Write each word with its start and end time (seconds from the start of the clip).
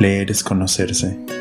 Leer 0.00 0.30
es 0.30 0.42
conocerse. 0.42 1.39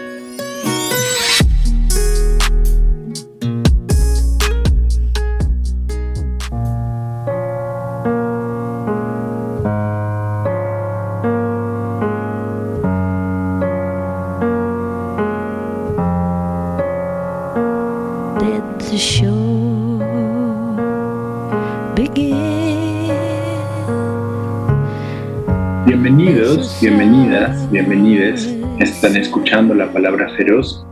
Bienvenides. 27.72 28.58
Están 28.80 29.16
escuchando 29.16 29.76
la 29.76 29.92
palabra 29.92 30.28
feroz. 30.30 30.84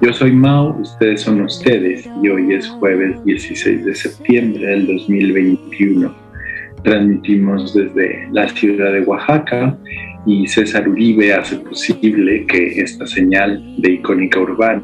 Yo 0.00 0.12
soy 0.12 0.32
Mau, 0.32 0.80
ustedes 0.80 1.20
son 1.20 1.42
ustedes 1.42 2.08
y 2.22 2.28
hoy 2.28 2.54
es 2.54 2.68
jueves 2.68 3.24
16 3.24 3.84
de 3.84 3.94
septiembre 3.94 4.66
del 4.66 4.86
2021. 4.88 6.12
Transmitimos 6.82 7.72
desde 7.72 8.28
la 8.32 8.48
ciudad 8.48 8.92
de 8.92 9.02
Oaxaca 9.02 9.78
y 10.26 10.46
César 10.48 10.88
Uribe 10.88 11.32
hace 11.32 11.56
posible 11.56 12.44
que 12.46 12.80
esta 12.80 13.06
señal 13.06 13.62
de 13.78 13.92
icónica 13.92 14.40
urbana 14.40 14.82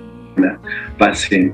pase, 0.98 1.53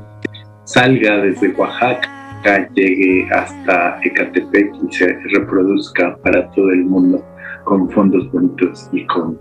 salga 0.65 1.23
desde 1.23 1.49
Oaxaca, 1.55 2.69
llegue 2.75 3.29
hasta 3.33 3.99
Ecatepec 4.05 4.73
y 4.89 4.95
se 4.95 5.19
reproduzca 5.33 6.17
para 6.19 6.51
todo 6.51 6.71
el 6.71 6.85
mundo 6.85 7.25
con 7.65 7.91
fondos 7.91 8.31
bonitos 8.31 8.89
y 8.93 9.05
con 9.07 9.37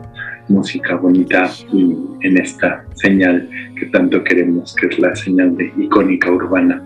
música 0.48 0.96
bonita 0.96 1.52
y 1.74 1.96
en 2.22 2.38
esta 2.38 2.86
señal 2.96 3.50
que 3.78 3.88
tanto 3.88 4.24
queremos, 4.24 4.74
que 4.76 4.88
es 4.88 4.98
la 5.00 5.14
señal 5.16 5.58
de 5.58 5.74
icónica 5.78 6.32
urbana. 6.32 6.82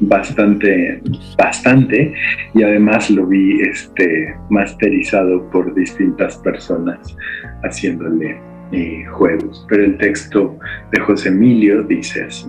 bastante, 0.00 1.02
bastante, 1.36 2.14
y 2.54 2.62
además 2.62 3.10
lo 3.10 3.26
vi 3.26 3.60
este, 3.62 4.34
masterizado 4.50 5.48
por 5.50 5.74
distintas 5.74 6.36
personas 6.38 7.16
haciéndole 7.64 8.40
eh, 8.72 9.04
juegos. 9.12 9.66
Pero 9.68 9.84
el 9.84 9.98
texto 9.98 10.58
de 10.92 11.00
José 11.00 11.28
Emilio 11.30 11.82
dice 11.82 12.24
así, 12.24 12.48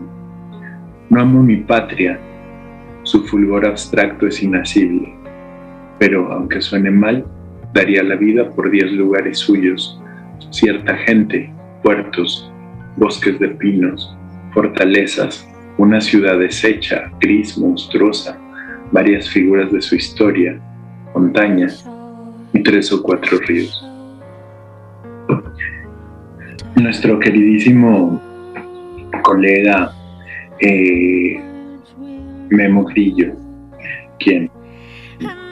no 1.10 1.22
amo 1.22 1.42
mi 1.42 1.58
patria, 1.58 2.20
su 3.04 3.24
fulgor 3.26 3.66
abstracto 3.66 4.28
es 4.28 4.44
inacible, 4.44 5.14
pero 5.98 6.31
aunque 6.31 6.62
suene 6.62 6.92
mal, 6.92 7.26
daría 7.74 8.04
la 8.04 8.16
vida 8.16 8.50
por 8.52 8.70
diez 8.70 8.92
lugares 8.92 9.40
suyos, 9.40 10.00
cierta 10.52 10.96
gente, 10.98 11.52
puertos, 11.84 12.52
bosques 12.98 13.40
de 13.40 13.50
pinos, 13.50 14.16
fortalezas, 14.54 15.48
una 15.79 16.01
ciudad 16.01 16.38
deshecha, 16.38 17.09
gris, 17.22 17.57
monstruosa, 17.57 18.38
varias 18.91 19.29
figuras 19.29 19.72
de 19.72 19.81
su 19.81 19.95
historia, 19.95 20.59
montañas 21.16 21.90
y 22.53 22.62
tres 22.62 22.91
o 22.91 23.01
cuatro 23.01 23.38
ríos. 23.47 23.81
Nuestro 26.75 27.18
queridísimo 27.18 28.22
colega 29.23 29.94
eh, 30.59 31.39
Memo 32.50 32.84
Grillo, 32.84 33.31
quien 34.19 34.51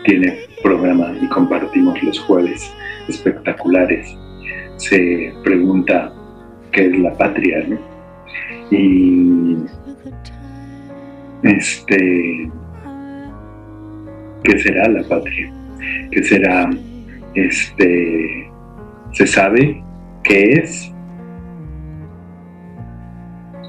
tiene 0.03 0.39
programa 0.61 1.16
y 1.21 1.27
compartimos 1.27 2.03
los 2.03 2.19
jueves 2.19 2.69
espectaculares, 3.07 4.13
se 4.75 5.33
pregunta 5.45 6.11
qué 6.73 6.87
es 6.87 6.99
la 6.99 7.13
patria, 7.13 7.66
¿no? 7.66 7.77
Y 8.71 9.55
este, 11.43 12.49
¿qué 14.43 14.59
será 14.59 14.87
la 14.89 15.03
patria? 15.03 15.51
¿Qué 16.11 16.23
será, 16.23 16.69
este, 17.35 18.49
se 19.11 19.27
sabe 19.27 19.83
qué 20.23 20.53
es? 20.53 20.93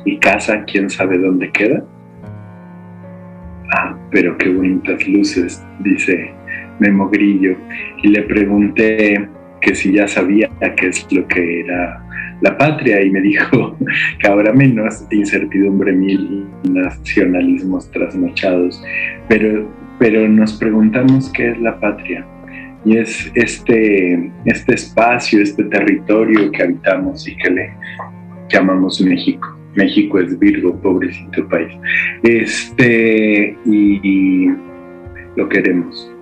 ¿Y 0.04 0.18
casa 0.18 0.64
quién 0.64 0.88
sabe 0.88 1.18
dónde 1.18 1.50
queda? 1.50 1.84
Ah, 3.76 3.96
pero 4.10 4.38
qué 4.38 4.48
bonitas 4.48 5.06
luces, 5.06 5.62
dice 5.80 6.32
Memo 6.78 7.08
Grillo. 7.10 7.56
Y 8.02 8.08
le 8.08 8.22
pregunté 8.22 9.28
que 9.60 9.74
si 9.74 9.92
ya 9.92 10.08
sabía 10.08 10.48
qué 10.76 10.88
es 10.88 11.06
lo 11.12 11.26
que 11.28 11.60
era 11.60 12.07
la 12.40 12.56
patria 12.56 13.02
y 13.02 13.10
me 13.10 13.20
dijo 13.20 13.76
que 14.20 14.28
ahora 14.28 14.52
menos 14.52 15.04
incertidumbre 15.10 15.92
mil 15.92 16.46
nacionalismos 16.64 17.90
trasnochados, 17.90 18.82
pero, 19.28 19.68
pero 19.98 20.28
nos 20.28 20.54
preguntamos 20.54 21.30
qué 21.32 21.50
es 21.50 21.60
la 21.60 21.78
patria 21.80 22.26
y 22.84 22.96
es 22.96 23.30
este, 23.34 24.30
este 24.44 24.74
espacio, 24.74 25.42
este 25.42 25.64
territorio 25.64 26.50
que 26.52 26.62
habitamos 26.62 27.26
y 27.28 27.36
que 27.36 27.50
le 27.50 27.72
llamamos 28.48 29.00
México. 29.00 29.54
México 29.74 30.18
es 30.18 30.38
Virgo, 30.38 30.74
pobrecito 30.80 31.46
país. 31.48 31.72
Este, 32.22 33.56
y 33.66 34.48
lo 35.36 35.48
queremos, 35.48 36.12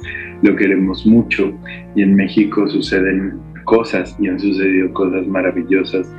lo 0.43 0.57
queremos 0.57 1.07
mucho 1.07 1.53
y 1.95 2.03
en 2.03 2.15
México 2.15 2.69
suceden 2.69 3.39
cosas 3.67 4.17
y 4.19 4.29
han 4.29 4.41
sucedido 4.41 4.91
cosas 4.95 5.27
maravillosas 5.27 6.11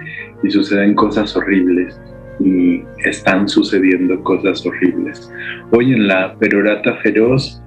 y 0.43 0.51
suceden 0.51 0.93
cosas 0.93 1.35
horribles 1.35 1.99
y 2.39 2.83
están 3.03 3.49
sucediendo 3.49 4.23
cosas 4.23 4.63
horribles. 4.63 5.31
Hoy 5.71 5.93
en 5.93 6.07
la 6.07 6.37
perorata 6.37 6.97
feroz 6.97 7.63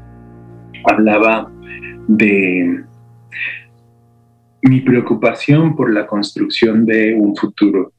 hablaba 0.85 1.51
de 2.07 2.85
mi 4.63 4.81
preocupación 4.81 5.75
por 5.75 5.93
la 5.93 6.07
construcción 6.07 6.85
de 6.85 7.15
un 7.15 7.35
futuro 7.35 7.93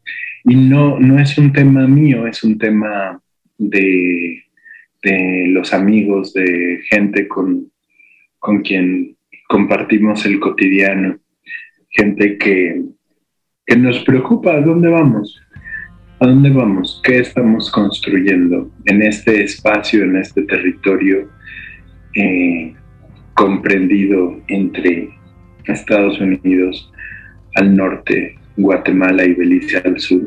Y 0.45 0.55
no, 0.55 0.99
no 0.99 1.19
es 1.19 1.37
un 1.37 1.51
tema 1.51 1.87
mío, 1.87 2.27
es 2.27 2.43
un 2.43 2.57
tema 2.57 3.19
de, 3.57 4.43
de 5.03 5.45
los 5.49 5.73
amigos, 5.73 6.33
de 6.33 6.79
gente 6.89 7.27
con, 7.27 7.71
con 8.39 8.61
quien 8.61 9.15
compartimos 9.47 10.25
el 10.25 10.39
cotidiano, 10.39 11.19
gente 11.91 12.37
que, 12.37 12.83
que 13.65 13.75
nos 13.77 13.99
preocupa 13.99 14.55
a 14.55 14.61
dónde 14.61 14.89
vamos, 14.89 15.41
a 16.19 16.27
dónde 16.27 16.49
vamos, 16.49 17.01
qué 17.03 17.19
estamos 17.19 17.71
construyendo 17.71 18.71
en 18.85 19.01
este 19.01 19.43
espacio, 19.43 20.03
en 20.03 20.17
este 20.17 20.43
territorio 20.43 21.29
eh, 22.15 22.73
comprendido 23.33 24.39
entre 24.47 25.09
Estados 25.65 26.19
Unidos 26.19 26.91
al 27.55 27.75
norte, 27.75 28.35
Guatemala 28.57 29.25
y 29.25 29.33
Belice 29.33 29.77
al 29.83 29.99
sur, 29.99 30.21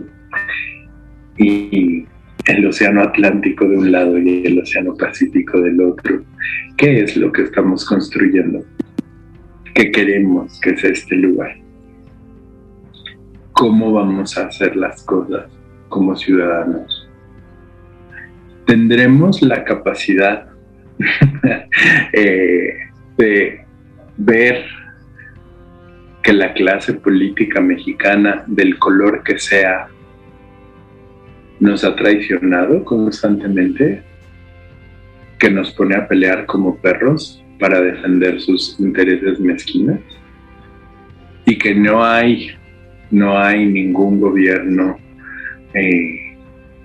y 1.39 2.07
el 2.47 2.67
Océano 2.67 3.03
Atlántico 3.03 3.67
de 3.67 3.79
un 3.79 3.93
lado 3.93 4.19
y 4.19 4.47
el 4.47 4.59
Océano 4.59 4.95
Pacífico 4.95 5.61
del 5.61 5.81
otro. 5.81 6.23
¿Qué 6.77 7.03
es 7.03 7.17
lo 7.17 7.33
que 7.33 7.43
estamos 7.43 7.85
construyendo? 7.87 8.65
¿Qué 9.75 9.91
queremos 9.91 10.61
que 10.61 10.71
es 10.71 10.85
este 10.85 11.17
lugar? 11.17 11.57
¿Cómo 13.53 13.93
vamos 13.93 14.39
a 14.39 14.47
hacer 14.47 14.77
las 14.77 15.03
cosas 15.03 15.47
como 15.89 16.15
ciudadanos? 16.15 17.09
¿Tendremos 18.67 19.43
la 19.43 19.65
capacidad 19.65 20.47
eh, 22.13 22.75
de 23.17 23.65
ver 24.17 24.65
que 26.23 26.33
la 26.33 26.55
clase 26.55 26.95
política 26.95 27.61
mexicana, 27.61 28.45
del 28.47 28.79
color 28.79 29.25
que 29.25 29.41
sea, 29.41 29.89
nos 31.59 31.83
ha 31.83 31.97
traicionado 31.97 32.85
constantemente, 32.85 34.05
que 35.37 35.51
nos 35.51 35.73
pone 35.73 35.97
a 35.97 36.07
pelear 36.07 36.47
como 36.47 36.77
perros 36.77 37.44
para 37.59 37.81
defender 37.81 38.41
sus 38.41 38.79
intereses 38.79 39.39
mezquinos 39.41 40.01
y 41.47 41.59
que 41.59 41.75
no 41.75 42.05
hay, 42.05 42.51
no 43.11 43.39
hay 43.39 43.67
ningún 43.67 44.21
gobierno 44.21 44.97
eh, 45.75 46.37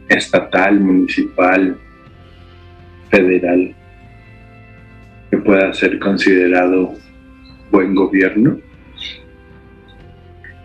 estatal, 0.09 0.79
municipal, 0.79 1.77
federal 3.09 3.75
que 5.29 5.37
pueda 5.37 5.73
ser 5.73 5.99
considerado 5.99 6.95
buen 7.71 7.93
gobierno. 7.93 8.59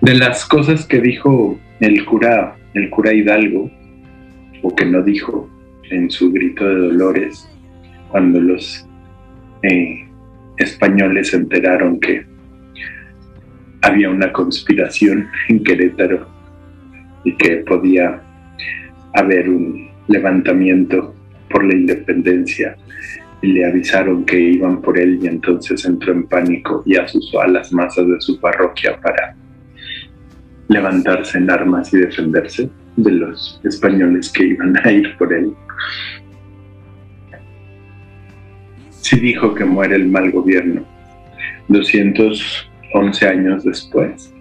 De 0.00 0.14
las 0.14 0.44
cosas 0.46 0.86
que 0.86 1.00
dijo 1.00 1.58
el 1.80 2.04
cura, 2.04 2.56
el 2.74 2.90
cura 2.90 3.12
Hidalgo, 3.12 3.70
o 4.62 4.74
que 4.74 4.86
no 4.86 5.02
dijo 5.02 5.48
en 5.90 6.10
su 6.10 6.32
grito 6.32 6.66
de 6.66 6.74
dolores, 6.74 7.48
cuando 8.08 8.40
los 8.40 8.86
eh, 9.64 10.06
españoles 10.58 11.28
se 11.28 11.36
enteraron 11.36 11.98
que 12.00 12.24
había 13.82 14.10
una 14.10 14.32
conspiración 14.32 15.28
en 15.48 15.62
Querétaro 15.62 16.26
y 17.24 17.34
que 17.36 17.56
podía 17.58 18.20
haber 19.14 19.48
un 19.48 19.90
levantamiento 20.08 21.14
por 21.48 21.64
la 21.64 21.74
independencia 21.74 22.76
y 23.42 23.48
le 23.48 23.66
avisaron 23.66 24.24
que 24.24 24.38
iban 24.38 24.80
por 24.80 24.98
él 24.98 25.18
y 25.22 25.26
entonces 25.26 25.84
entró 25.84 26.12
en 26.12 26.26
pánico 26.26 26.82
y 26.86 26.96
asustó 26.96 27.40
a 27.40 27.48
las 27.48 27.72
masas 27.72 28.06
de 28.06 28.20
su 28.20 28.40
parroquia 28.40 28.98
para 29.00 29.36
levantarse 30.68 31.38
en 31.38 31.50
armas 31.50 31.92
y 31.92 31.98
defenderse 31.98 32.70
de 32.96 33.12
los 33.12 33.60
españoles 33.64 34.32
que 34.32 34.46
iban 34.46 34.76
a 34.84 34.90
ir 34.90 35.16
por 35.18 35.32
él. 35.32 35.52
Sí 39.00 39.20
dijo 39.20 39.54
que 39.54 39.64
muere 39.64 39.96
el 39.96 40.08
mal 40.08 40.30
gobierno. 40.30 40.84
211 41.68 43.26
años 43.26 43.64
después, 43.64 44.32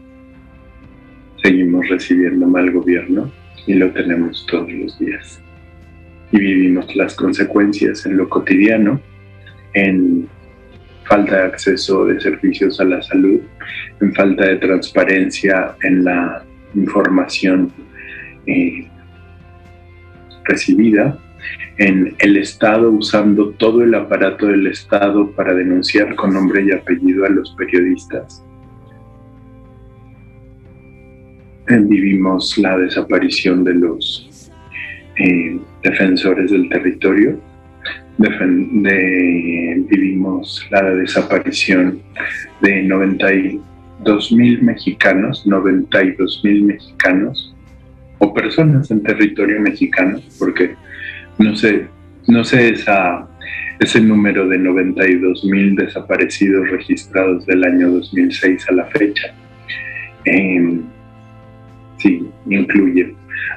seguimos 1.42 1.88
recibiendo 1.90 2.48
mal 2.48 2.72
gobierno 2.72 3.32
y 3.68 3.74
lo 3.76 3.92
tenemos 3.92 4.46
todos 4.48 4.72
los 4.72 4.98
días 5.00 5.44
y 6.34 6.40
vivimos 6.40 6.94
las 6.96 7.16
consecuencias 7.16 8.06
en 8.08 8.18
lo 8.18 8.28
cotidiano, 8.28 9.00
en 9.76 10.28
falta 11.06 11.38
de 11.38 11.44
acceso 11.44 12.06
de 12.06 12.20
servicios 12.20 12.80
a 12.80 12.86
la 12.86 13.04
salud, 13.04 13.40
en 14.02 14.14
falta 14.16 14.48
de 14.48 14.56
transparencia 14.56 15.76
en 15.84 16.04
la 16.04 16.44
información 16.74 17.72
eh, 18.48 18.88
recibida, 20.46 21.16
en 21.78 22.16
el 22.20 22.38
Estado 22.38 22.92
usando 22.92 23.50
todo 23.52 23.84
el 23.84 23.96
aparato 23.96 24.48
del 24.48 24.68
Estado 24.68 25.32
para 25.32 25.54
denunciar 25.54 26.16
con 26.16 26.34
nombre 26.34 26.64
y 26.64 26.72
apellido 26.72 27.26
a 27.26 27.30
los 27.30 27.54
periodistas. 27.58 28.44
vivimos 31.68 32.58
la 32.58 32.78
desaparición 32.78 33.64
de 33.64 33.74
los 33.74 34.52
eh, 35.18 35.60
defensores 35.82 36.52
del 36.52 36.70
territorio. 36.70 37.40
vivimos 39.90 40.68
la 40.72 40.84
desaparición 40.84 42.00
de 42.62 42.84
92 42.84 44.32
mil 44.32 44.62
mexicanos, 44.62 45.48
92 45.48 46.42
mil 46.44 46.64
mexicanos 46.64 47.56
o 48.20 48.34
personas 48.34 48.92
en 48.92 49.02
territorio 49.04 49.60
mexicano, 49.60 50.20
porque 50.40 50.76
no 51.38 51.56
sé, 51.56 51.88
no 52.28 52.44
sé 52.44 52.70
esa, 52.70 53.28
ese 53.80 54.02
número 54.02 54.48
de 54.48 54.58
92 54.58 55.44
mil 55.46 55.76
desaparecidos 55.76 56.70
registrados 56.70 57.46
del 57.46 57.64
año 57.64 57.92
2006 57.92 58.70
a 58.70 58.74
la 58.74 58.86
fecha. 58.86 59.34
Eh, 60.26 60.80
sí, 61.98 62.28
incluye 62.50 63.16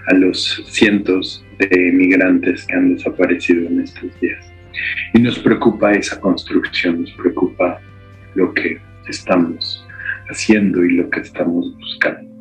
a 0.08 0.14
los 0.14 0.64
cientos 0.66 1.44
de 1.58 1.92
migrantes 1.92 2.64
que 2.66 2.74
han 2.74 2.94
desaparecido 2.94 3.66
en 3.66 3.80
estos 3.80 4.20
días. 4.20 4.44
Y 5.14 5.20
nos 5.20 5.38
preocupa 5.38 5.92
esa 5.92 6.20
construcción, 6.20 7.02
nos 7.02 7.12
preocupa 7.12 7.80
lo 8.34 8.52
que 8.52 8.78
estamos 9.08 9.86
haciendo 10.28 10.84
y 10.84 10.96
lo 10.96 11.08
que 11.08 11.20
estamos 11.20 11.74
buscando. 11.78 12.35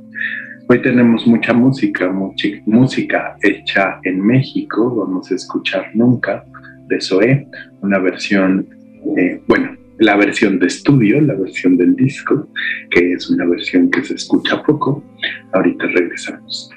Hoy 0.67 0.81
tenemos 0.81 1.27
mucha 1.27 1.53
música, 1.53 2.11
mucha 2.11 2.47
música 2.65 3.37
hecha 3.43 3.99
en 4.03 4.19
México, 4.19 4.95
vamos 4.95 5.31
a 5.31 5.35
escuchar 5.35 5.91
Nunca 5.93 6.43
de 6.87 6.99
Zoé, 6.99 7.47
una 7.81 7.99
versión, 7.99 8.67
eh, 9.15 9.39
bueno, 9.47 9.77
la 9.99 10.15
versión 10.15 10.57
de 10.57 10.65
estudio, 10.65 11.21
la 11.21 11.35
versión 11.35 11.77
del 11.77 11.95
disco, 11.95 12.47
que 12.89 13.13
es 13.13 13.29
una 13.29 13.45
versión 13.45 13.91
que 13.91 14.03
se 14.03 14.15
escucha 14.15 14.63
poco. 14.63 15.03
Ahorita 15.53 15.85
regresamos. 15.85 16.74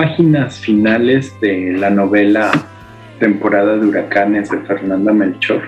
Páginas 0.00 0.58
finales 0.58 1.38
de 1.42 1.76
la 1.76 1.90
novela 1.90 2.50
Temporada 3.18 3.76
de 3.76 3.86
Huracanes 3.86 4.48
de 4.48 4.58
Fernanda 4.60 5.12
Melchor, 5.12 5.60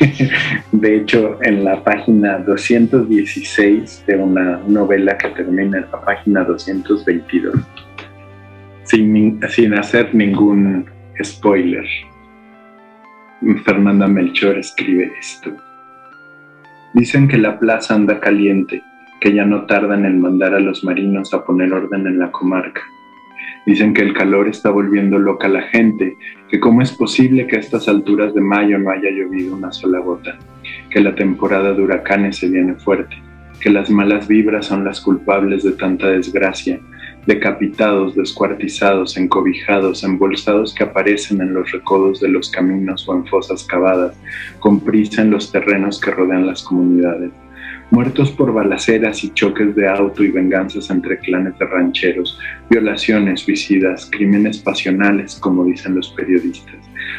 de 0.72 0.96
hecho, 0.96 1.38
en 1.42 1.62
la 1.62 1.84
página 1.84 2.38
216 2.38 4.04
de 4.06 4.16
una 4.16 4.60
novela 4.66 5.18
que 5.18 5.28
termina 5.28 5.76
en 5.76 5.86
la 5.92 6.00
página 6.06 6.42
222, 6.42 7.54
sin, 8.84 9.38
sin 9.50 9.74
hacer 9.74 10.14
ningún 10.14 10.86
spoiler, 11.22 11.84
Fernanda 13.66 14.06
Melchor 14.06 14.56
escribe 14.56 15.12
esto. 15.20 15.54
Dicen 16.94 17.28
que 17.28 17.36
la 17.36 17.58
plaza 17.58 17.94
anda 17.94 18.18
caliente, 18.18 18.82
que 19.24 19.32
ya 19.32 19.46
no 19.46 19.64
tardan 19.64 20.04
en 20.04 20.20
mandar 20.20 20.52
a 20.52 20.60
los 20.60 20.84
marinos 20.84 21.32
a 21.32 21.42
poner 21.46 21.72
orden 21.72 22.06
en 22.06 22.18
la 22.18 22.30
comarca. 22.30 22.82
Dicen 23.64 23.94
que 23.94 24.02
el 24.02 24.12
calor 24.12 24.48
está 24.48 24.68
volviendo 24.68 25.18
loca 25.18 25.46
a 25.46 25.50
la 25.50 25.62
gente, 25.62 26.18
que 26.50 26.60
cómo 26.60 26.82
es 26.82 26.92
posible 26.92 27.46
que 27.46 27.56
a 27.56 27.60
estas 27.60 27.88
alturas 27.88 28.34
de 28.34 28.42
mayo 28.42 28.78
no 28.78 28.90
haya 28.90 29.08
llovido 29.10 29.56
una 29.56 29.72
sola 29.72 30.00
gota, 30.00 30.36
que 30.90 31.00
la 31.00 31.14
temporada 31.14 31.72
de 31.72 31.80
huracanes 31.80 32.36
se 32.36 32.50
viene 32.50 32.74
fuerte, 32.74 33.16
que 33.60 33.70
las 33.70 33.88
malas 33.88 34.28
vibras 34.28 34.66
son 34.66 34.84
las 34.84 35.00
culpables 35.00 35.62
de 35.62 35.72
tanta 35.72 36.08
desgracia, 36.08 36.78
decapitados, 37.26 38.14
descuartizados, 38.14 39.16
encobijados, 39.16 40.04
embolsados 40.04 40.74
que 40.74 40.84
aparecen 40.84 41.40
en 41.40 41.54
los 41.54 41.72
recodos 41.72 42.20
de 42.20 42.28
los 42.28 42.50
caminos 42.50 43.08
o 43.08 43.14
en 43.14 43.26
fosas 43.26 43.64
cavadas, 43.64 44.14
con 44.58 44.80
prisa 44.80 45.22
en 45.22 45.30
los 45.30 45.50
terrenos 45.50 45.98
que 45.98 46.10
rodean 46.10 46.46
las 46.46 46.62
comunidades 46.62 47.32
muertos 47.90 48.30
por 48.30 48.52
balaceras 48.52 49.22
y 49.24 49.30
choques 49.30 49.74
de 49.74 49.88
auto 49.88 50.22
y 50.24 50.30
venganzas 50.30 50.90
entre 50.90 51.18
clanes 51.18 51.58
de 51.58 51.66
rancheros, 51.66 52.38
violaciones, 52.70 53.40
suicidas, 53.40 54.08
crímenes 54.10 54.58
pasionales, 54.58 55.36
como 55.36 55.64
dicen 55.64 55.94
los 55.94 56.08
periodistas, 56.10 56.76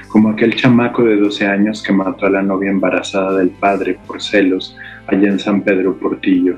como 0.08 0.30
aquel 0.30 0.56
chamaco 0.56 1.04
de 1.04 1.18
12 1.18 1.46
años 1.46 1.84
que 1.84 1.94
mató 1.94 2.26
a 2.26 2.32
la 2.32 2.42
novia 2.42 2.72
embarazada 2.72 3.38
del 3.38 3.50
padre 3.50 3.98
por 4.06 4.22
celos 4.22 4.76
allá 5.08 5.30
en 5.30 5.40
San 5.40 5.62
Pedro 5.62 5.98
Portillo, 5.98 6.58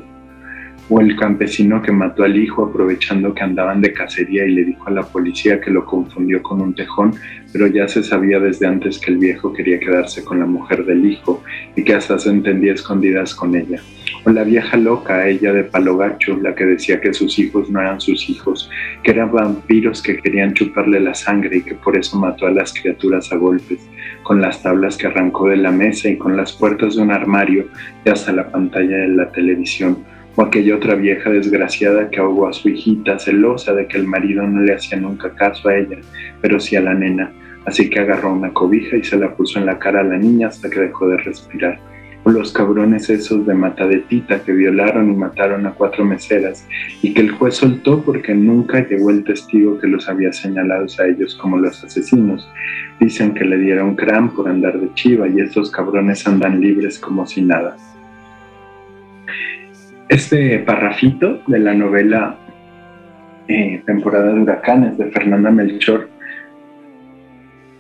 o 0.90 1.02
el 1.02 1.16
campesino 1.18 1.82
que 1.82 1.92
mató 1.92 2.24
al 2.24 2.38
hijo 2.38 2.66
aprovechando 2.66 3.34
que 3.34 3.44
andaban 3.44 3.82
de 3.82 3.92
cacería 3.92 4.46
y 4.46 4.54
le 4.54 4.66
dijo 4.66 4.88
a 4.88 4.92
la 4.92 5.04
policía 5.04 5.60
que 5.60 5.70
lo 5.70 5.86
confundió 5.86 6.42
con 6.42 6.62
un 6.62 6.74
tejón, 6.74 7.14
pero 7.58 7.70
ya 7.70 7.88
se 7.88 8.04
sabía 8.04 8.40
desde 8.40 8.68
antes 8.68 9.00
que 9.00 9.10
el 9.10 9.18
viejo 9.18 9.52
quería 9.52 9.80
quedarse 9.80 10.24
con 10.24 10.38
la 10.40 10.46
mujer 10.46 10.86
del 10.86 11.04
hijo 11.04 11.44
y 11.76 11.84
que 11.84 11.96
hasta 11.96 12.20
se 12.20 12.30
entendía 12.30 12.74
escondidas 12.74 13.34
con 13.34 13.56
ella. 13.56 13.82
O 14.26 14.30
la 14.30 14.44
vieja 14.44 14.78
loca, 14.78 15.28
ella 15.28 15.52
de 15.54 15.64
palo 15.64 15.98
gacho, 15.98 16.38
la 16.38 16.54
que 16.54 16.66
decía 16.68 17.02
que 17.02 17.16
sus 17.16 17.40
hijos 17.40 17.68
no 17.72 17.82
eran 17.82 18.00
sus 18.00 18.30
hijos, 18.30 18.70
que 19.02 19.10
eran 19.10 19.32
vampiros 19.32 20.04
que 20.04 20.18
querían 20.18 20.54
chuparle 20.54 21.00
la 21.00 21.16
sangre 21.16 21.58
y 21.58 21.62
que 21.64 21.74
por 21.74 21.98
eso 21.98 22.20
mató 22.20 22.46
a 22.46 22.52
las 22.52 22.72
criaturas 22.72 23.32
a 23.32 23.38
golpes, 23.38 23.80
con 24.22 24.40
las 24.40 24.62
tablas 24.62 24.96
que 24.96 25.08
arrancó 25.08 25.48
de 25.48 25.58
la 25.58 25.72
mesa 25.72 26.10
y 26.10 26.18
con 26.18 26.38
las 26.38 26.54
puertas 26.54 26.96
de 26.96 27.02
un 27.02 27.10
armario 27.10 27.70
y 28.06 28.10
hasta 28.10 28.34
la 28.34 28.52
pantalla 28.52 28.98
de 28.98 29.08
la 29.08 29.32
televisión 29.32 29.98
o 30.36 30.44
aquella 30.44 30.76
otra 30.76 30.94
vieja 30.94 31.32
desgraciada 31.32 32.12
que 32.12 32.20
ahogó 32.20 32.48
a 32.48 32.54
su 32.54 32.70
hijita, 32.70 33.18
celosa 33.18 33.74
de 33.74 33.88
que 33.88 33.98
el 33.98 34.06
marido 34.06 34.44
no 34.44 34.62
le 34.62 34.76
hacía 34.76 35.00
nunca 35.00 35.32
caso 35.34 35.70
a 35.70 35.76
ella, 35.76 35.98
pero 36.40 36.60
sí 36.60 36.76
a 36.76 36.82
la 36.82 36.94
nena, 36.94 37.32
así 37.68 37.90
que 37.90 38.00
agarró 38.00 38.34
una 38.34 38.54
cobija 38.54 38.96
y 38.96 39.04
se 39.04 39.18
la 39.18 39.36
puso 39.36 39.60
en 39.60 39.66
la 39.66 39.78
cara 39.78 40.00
a 40.00 40.04
la 40.04 40.18
niña 40.18 40.48
hasta 40.48 40.70
que 40.70 40.80
dejó 40.80 41.08
de 41.10 41.18
respirar. 41.18 41.78
O 42.24 42.32
los 42.32 42.52
cabrones 42.52 43.10
esos 43.10 43.46
de 43.46 43.54
matadetita 43.54 44.42
que 44.42 44.54
violaron 44.54 45.12
y 45.12 45.16
mataron 45.16 45.66
a 45.66 45.72
cuatro 45.72 46.04
meseras 46.06 46.66
y 47.02 47.14
que 47.14 47.22
el 47.22 47.32
juez 47.32 47.56
soltó 47.56 48.02
porque 48.02 48.34
nunca 48.34 48.88
llegó 48.88 49.12
el 49.12 49.24
testigo 49.24 49.80
que 49.80 49.88
los 49.88 50.08
había 50.10 50.32
señalado 50.32 50.86
a 50.98 51.06
ellos 51.06 51.36
como 51.36 51.58
los 51.58 51.84
asesinos. 51.84 52.50
Dicen 53.00 53.34
que 53.34 53.44
le 53.44 53.58
dieron 53.58 53.96
cram 53.96 54.34
por 54.34 54.48
andar 54.48 54.80
de 54.80 54.94
chiva 54.94 55.28
y 55.28 55.42
esos 55.42 55.70
cabrones 55.70 56.26
andan 56.26 56.62
libres 56.62 56.98
como 56.98 57.26
si 57.26 57.42
nada. 57.42 57.76
Este 60.08 60.60
parrafito 60.60 61.42
de 61.48 61.60
la 61.60 61.74
novela 61.74 62.38
eh, 63.50 63.82
Temporada 63.86 64.34
de 64.34 64.40
Huracanes 64.40 64.98
de 64.98 65.12
Fernanda 65.12 65.52
Melchor 65.52 66.17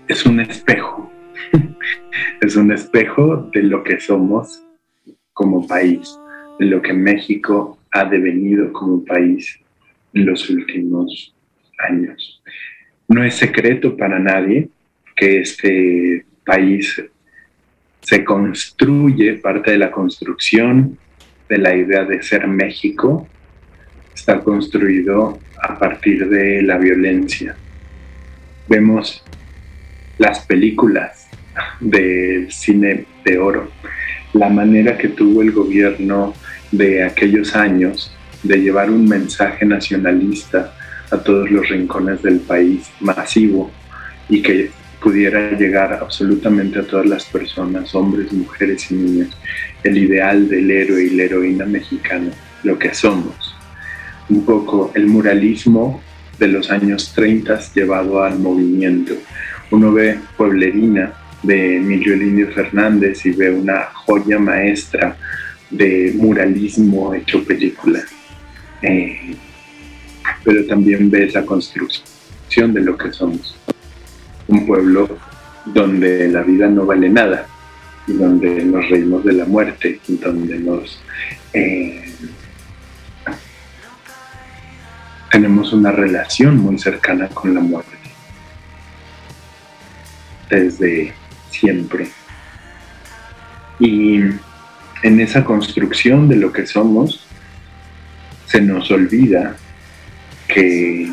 es 0.08 0.26
un 0.26 0.40
espejo, 0.40 1.12
es 2.42 2.56
un 2.56 2.72
espejo 2.72 3.50
de 3.54 3.64
lo 3.64 3.84
que 3.84 4.00
somos 4.00 4.64
como 5.34 5.68
país, 5.68 6.18
de 6.60 6.66
lo 6.66 6.82
que 6.82 6.94
México 6.94 7.78
ha 7.92 8.06
devenido 8.06 8.72
como 8.74 9.04
país 9.04 9.60
en 10.14 10.26
los 10.26 10.50
últimos 10.50 11.36
años. 11.80 12.42
No 13.08 13.24
es 13.24 13.36
secreto 13.36 13.96
para 13.96 14.20
nadie 14.20 14.70
que 15.16 15.42
este 15.42 16.26
país 16.46 17.02
se 18.02 18.24
construye, 18.24 19.34
parte 19.34 19.72
de 19.72 19.78
la 19.78 19.92
construcción 19.92 20.98
de 21.50 21.58
la 21.58 21.76
idea 21.76 22.04
de 22.04 22.22
ser 22.22 22.48
México 22.48 23.28
está 24.14 24.40
construido 24.40 25.40
a 25.62 25.78
partir 25.78 26.28
de 26.30 26.62
la 26.62 26.78
violencia. 26.78 27.56
Vemos 28.68 29.24
las 30.18 30.40
películas 30.42 31.28
del 31.80 32.52
cine 32.52 33.06
de 33.24 33.38
oro, 33.40 33.72
la 34.34 34.50
manera 34.50 34.98
que 34.98 35.10
tuvo 35.10 35.42
el 35.42 35.52
gobierno 35.52 36.34
de 36.72 37.04
aquellos 37.04 37.56
años 37.56 38.14
de 38.44 38.58
llevar 38.58 38.90
un 38.90 39.08
mensaje 39.08 39.66
nacionalista 39.66 40.74
a 41.12 41.18
todos 41.18 41.50
los 41.50 41.68
rincones 41.70 42.22
del 42.22 42.40
país 42.40 42.90
masivo 43.00 43.72
y 44.30 44.42
que 44.42 44.72
pudiera 45.02 45.52
llegar 45.52 45.94
absolutamente 45.94 46.80
a 46.80 46.84
todas 46.84 47.06
las 47.06 47.26
personas, 47.26 47.94
hombres, 47.96 48.34
mujeres 48.34 48.92
y 48.92 48.96
niños, 48.96 49.30
el 49.84 49.98
ideal 49.98 50.50
del 50.50 50.70
héroe 50.70 51.04
y 51.04 51.10
la 51.12 51.24
heroína 51.24 51.66
mexicana, 51.66 52.32
lo 52.64 52.78
que 52.78 52.94
somos. 52.94 53.56
Un 54.30 54.44
poco 54.44 54.92
el 54.96 55.08
muralismo 55.08 56.02
de 56.38 56.48
los 56.48 56.70
años 56.70 57.14
30 57.16 57.60
llevado 57.74 58.24
al 58.24 58.40
movimiento. 58.40 59.14
Uno 59.72 59.92
ve 59.92 60.20
Pueblerina 60.38 61.14
de 61.44 61.78
Emilio 61.78 62.16
Lindio 62.16 62.52
Fernández 62.52 63.26
y 63.26 63.32
ve 63.32 63.52
una 63.52 63.86
joya 63.94 64.40
maestra 64.40 65.16
de 65.70 66.14
muralismo 66.16 67.14
hecho 67.14 67.44
película. 67.44 68.02
Eh, 68.82 69.36
pero 70.44 70.66
también 70.66 71.10
ve 71.10 71.26
esa 71.26 71.46
construcción 71.46 72.74
de 72.74 72.82
lo 72.82 72.98
que 72.98 73.12
somos 73.12 73.58
un 74.48 74.66
pueblo 74.66 75.18
donde 75.66 76.30
la 76.30 76.42
vida 76.44 76.68
no 76.68 76.86
vale 76.86 77.10
nada, 77.10 77.46
donde 78.08 78.64
nos 78.64 78.90
reímos 78.90 79.26
de 79.26 79.34
la 79.34 79.46
muerte, 79.46 80.00
donde 80.08 80.58
nos 80.60 81.02
eh, 81.52 82.06
tenemos 85.30 85.74
una 85.74 85.92
relación 85.92 86.58
muy 86.58 86.80
cercana 86.80 87.28
con 87.28 87.54
la 87.54 87.60
muerte 87.60 88.07
desde 90.50 91.14
siempre. 91.50 92.08
Y 93.80 94.20
en 95.04 95.20
esa 95.20 95.44
construcción 95.44 96.28
de 96.28 96.38
lo 96.38 96.52
que 96.52 96.66
somos, 96.66 97.26
se 98.46 98.62
nos 98.62 98.90
olvida 98.92 99.56
que 100.48 101.12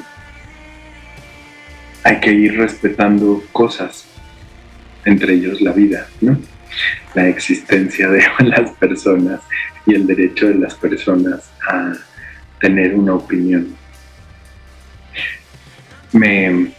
hay 2.04 2.20
que 2.20 2.32
ir 2.32 2.56
respetando 2.56 3.42
cosas, 3.52 4.06
entre 5.04 5.34
ellos 5.34 5.60
la 5.60 5.72
vida, 5.72 6.06
¿no? 6.20 6.38
la 7.14 7.28
existencia 7.28 8.08
de 8.08 8.24
las 8.40 8.70
personas 8.72 9.40
y 9.86 9.94
el 9.94 10.06
derecho 10.06 10.48
de 10.48 10.54
las 10.54 10.74
personas 10.74 11.50
a 11.68 11.92
tener 12.60 12.94
una 12.94 13.14
opinión. 13.14 13.74
Me 16.12 16.72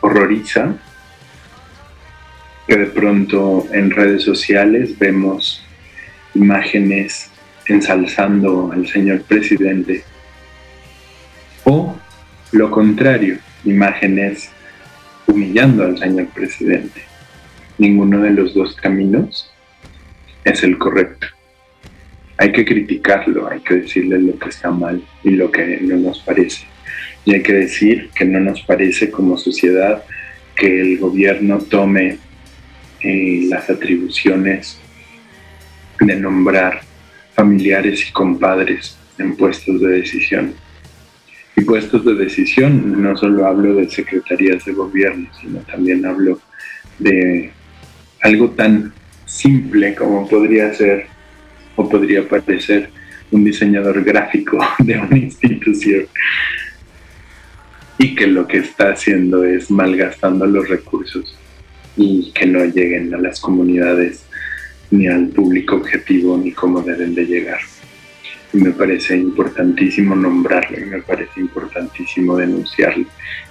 horroriza 0.00 0.74
que 2.70 2.76
de 2.76 2.86
pronto 2.86 3.66
en 3.72 3.90
redes 3.90 4.22
sociales 4.22 4.96
vemos 4.96 5.66
imágenes 6.36 7.28
ensalzando 7.66 8.70
al 8.72 8.86
señor 8.86 9.22
presidente 9.22 10.04
o 11.64 11.96
lo 12.52 12.70
contrario, 12.70 13.38
imágenes 13.64 14.50
humillando 15.26 15.84
al 15.84 15.98
señor 15.98 16.28
presidente. 16.28 17.00
Ninguno 17.76 18.20
de 18.20 18.30
los 18.30 18.54
dos 18.54 18.76
caminos 18.76 19.52
es 20.44 20.62
el 20.62 20.78
correcto. 20.78 21.26
Hay 22.36 22.52
que 22.52 22.64
criticarlo, 22.64 23.48
hay 23.50 23.58
que 23.62 23.74
decirle 23.78 24.20
lo 24.20 24.38
que 24.38 24.48
está 24.48 24.70
mal 24.70 25.02
y 25.24 25.30
lo 25.30 25.50
que 25.50 25.80
no 25.80 25.96
nos 25.96 26.20
parece. 26.20 26.66
Y 27.24 27.34
hay 27.34 27.42
que 27.42 27.52
decir 27.52 28.10
que 28.14 28.24
no 28.24 28.38
nos 28.38 28.62
parece 28.62 29.10
como 29.10 29.36
sociedad 29.36 30.04
que 30.54 30.80
el 30.80 30.98
gobierno 30.98 31.58
tome 31.58 32.29
eh, 33.02 33.46
las 33.48 33.70
atribuciones 33.70 34.78
de 36.00 36.16
nombrar 36.16 36.80
familiares 37.34 38.08
y 38.08 38.12
compadres 38.12 38.96
en 39.18 39.36
puestos 39.36 39.80
de 39.80 39.88
decisión. 39.88 40.54
Y 41.56 41.62
puestos 41.62 42.04
de 42.04 42.14
decisión 42.14 43.02
no 43.02 43.16
solo 43.16 43.46
hablo 43.46 43.74
de 43.74 43.88
secretarías 43.88 44.64
de 44.64 44.72
gobierno, 44.72 45.28
sino 45.40 45.60
también 45.60 46.04
hablo 46.06 46.40
de 46.98 47.52
algo 48.20 48.50
tan 48.50 48.92
simple 49.24 49.94
como 49.94 50.28
podría 50.28 50.72
ser 50.74 51.06
o 51.76 51.88
podría 51.88 52.28
parecer 52.28 52.90
un 53.30 53.44
diseñador 53.44 54.02
gráfico 54.04 54.58
de 54.78 54.98
una 54.98 55.16
institución 55.16 56.06
y 57.96 58.14
que 58.14 58.26
lo 58.26 58.46
que 58.46 58.58
está 58.58 58.90
haciendo 58.90 59.44
es 59.44 59.70
malgastando 59.70 60.46
los 60.46 60.68
recursos 60.68 61.39
y 62.02 62.32
que 62.32 62.46
no 62.46 62.64
lleguen 62.64 63.12
a 63.12 63.18
las 63.18 63.40
comunidades 63.40 64.24
ni 64.90 65.06
al 65.06 65.28
público 65.28 65.76
objetivo 65.76 66.38
ni 66.38 66.52
cómo 66.52 66.80
deben 66.80 67.14
de 67.14 67.26
llegar. 67.26 67.60
Y 68.54 68.56
me 68.56 68.70
parece 68.70 69.16
importantísimo 69.18 70.16
nombrarlo, 70.16 70.78
me 70.86 71.02
parece 71.02 71.40
importantísimo 71.40 72.38
denunciarlo, 72.38 73.04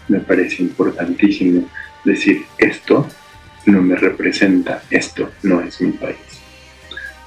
me 0.08 0.20
parece 0.20 0.64
importantísimo 0.64 1.70
decir 2.04 2.42
esto 2.58 3.08
no 3.68 3.84
me 3.84 3.96
representa, 3.96 4.82
esto 4.90 5.30
no 5.44 5.62
es 5.62 5.80
mi 5.80 5.92
país. 5.92 6.18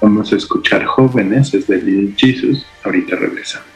Vamos 0.01 0.33
a 0.33 0.35
escuchar 0.35 0.83
jóvenes 0.83 1.53
desde 1.53 1.81
Little 1.81 2.13
Jesus, 2.17 2.65
ahorita 2.83 3.15
regresamos. 3.15 3.72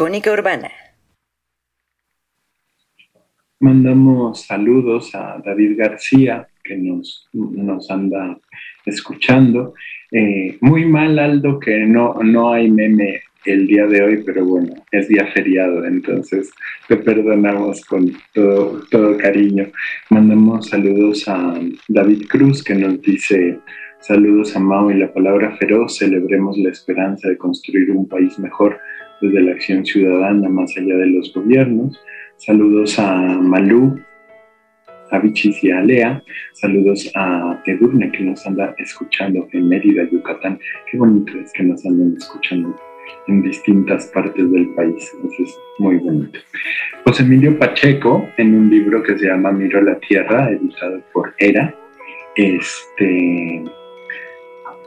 Urbana. 0.00 0.70
Mandamos 3.58 4.42
saludos 4.42 5.12
a 5.16 5.42
David 5.44 5.76
García, 5.76 6.46
que 6.62 6.76
nos, 6.76 7.28
nos 7.32 7.90
anda 7.90 8.38
escuchando. 8.86 9.74
Eh, 10.12 10.56
muy 10.60 10.84
mal, 10.84 11.18
Aldo, 11.18 11.58
que 11.58 11.78
no, 11.80 12.14
no 12.22 12.52
hay 12.52 12.70
meme 12.70 13.22
el 13.44 13.66
día 13.66 13.86
de 13.86 14.04
hoy, 14.04 14.22
pero 14.24 14.44
bueno, 14.44 14.72
es 14.92 15.08
día 15.08 15.26
feriado, 15.32 15.84
entonces 15.84 16.52
te 16.86 16.96
perdonamos 16.98 17.84
con 17.84 18.12
todo, 18.32 18.80
todo 18.90 19.16
cariño. 19.18 19.66
Mandamos 20.10 20.68
saludos 20.68 21.26
a 21.26 21.58
David 21.88 22.28
Cruz, 22.28 22.62
que 22.62 22.76
nos 22.76 23.02
dice 23.02 23.58
saludos 23.98 24.54
a 24.54 24.60
Mao 24.60 24.92
y 24.92 24.94
la 24.94 25.12
palabra 25.12 25.56
feroz, 25.56 25.98
celebremos 25.98 26.56
la 26.56 26.70
esperanza 26.70 27.28
de 27.28 27.36
construir 27.36 27.90
un 27.90 28.06
país 28.08 28.38
mejor 28.38 28.78
desde 29.20 29.40
la 29.40 29.52
acción 29.52 29.84
ciudadana 29.84 30.48
más 30.48 30.76
allá 30.76 30.96
de 30.96 31.06
los 31.06 31.32
gobiernos. 31.32 32.00
Saludos 32.36 32.98
a 32.98 33.16
Malú, 33.16 34.00
a 35.10 35.18
Bichis 35.18 35.62
y 35.64 35.70
a 35.70 35.80
Lea. 35.80 36.22
Saludos 36.52 37.10
a 37.14 37.60
Edurne 37.66 38.10
que 38.12 38.24
nos 38.24 38.46
anda 38.46 38.74
escuchando 38.78 39.48
en 39.52 39.68
Mérida, 39.68 40.08
Yucatán. 40.10 40.58
Qué 40.90 40.98
bonito 40.98 41.32
es 41.38 41.52
que 41.52 41.64
nos 41.64 41.84
anden 41.84 42.14
escuchando 42.16 42.74
en 43.26 43.42
distintas 43.42 44.06
partes 44.06 44.50
del 44.50 44.68
país. 44.74 45.12
Eso 45.24 45.42
es 45.42 45.58
muy 45.78 45.96
bonito. 45.96 46.38
José 47.04 47.22
Emilio 47.22 47.58
Pacheco, 47.58 48.28
en 48.36 48.54
un 48.54 48.70
libro 48.70 49.02
que 49.02 49.18
se 49.18 49.26
llama 49.26 49.52
Miro 49.52 49.80
la 49.82 49.98
Tierra, 49.98 50.50
editado 50.50 51.02
por 51.12 51.34
ERA, 51.38 51.74
este, 52.36 53.64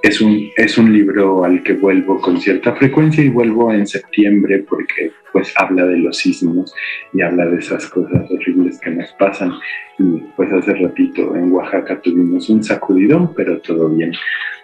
es 0.02 0.20
un, 0.20 0.50
es 0.58 0.78
un 0.78 0.92
libro 0.92 1.44
al 1.44 1.62
que 1.64 1.74
vuelvo 1.74 2.20
con 2.20 2.40
cierta 2.42 2.76
frecuencia 2.76 3.24
y 3.24 3.30
vuelvo 3.30 3.72
en 3.72 3.86
septiembre 3.86 4.66
porque 4.68 5.12
pues 5.32 5.54
habla 5.56 5.86
de 5.86 5.98
los 5.98 6.18
sismos 6.18 6.74
y 7.14 7.22
habla 7.22 7.46
de 7.46 7.60
esas 7.60 7.88
cosas 7.88 8.30
horribles 8.30 8.80
que 8.80 8.90
nos 8.90 9.12
pasan. 9.14 9.52
Y 10.00 10.18
pues 10.36 10.52
hace 10.52 10.74
ratito 10.74 11.36
en 11.36 11.52
Oaxaca 11.52 12.02
tuvimos 12.02 12.50
un 12.50 12.64
sacudidón, 12.64 13.34
pero 13.36 13.60
todo 13.62 13.90
bien 13.90 14.12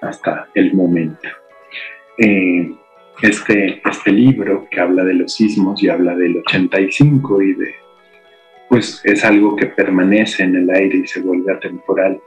hasta 0.02 0.47
el 0.56 0.73
momento. 0.73 1.30
Eh, 2.17 2.71
este, 3.21 3.82
este 3.88 4.12
libro 4.12 4.67
que 4.69 4.80
habla 4.80 5.04
de 5.04 5.13
los 5.13 5.34
sismos 5.34 5.82
y 5.82 5.89
habla 5.89 6.15
del 6.15 6.38
85 6.38 7.41
y 7.41 7.54
de, 7.54 7.76
pues 8.69 9.02
es 9.04 9.23
algo 9.23 9.56
que 9.56 9.67
permanece 9.67 10.43
en 10.43 10.56
el 10.56 10.69
aire 10.69 10.97
y 10.97 11.08
se 11.08 11.21
vuelve 11.21 11.54
atemporal 11.54 12.19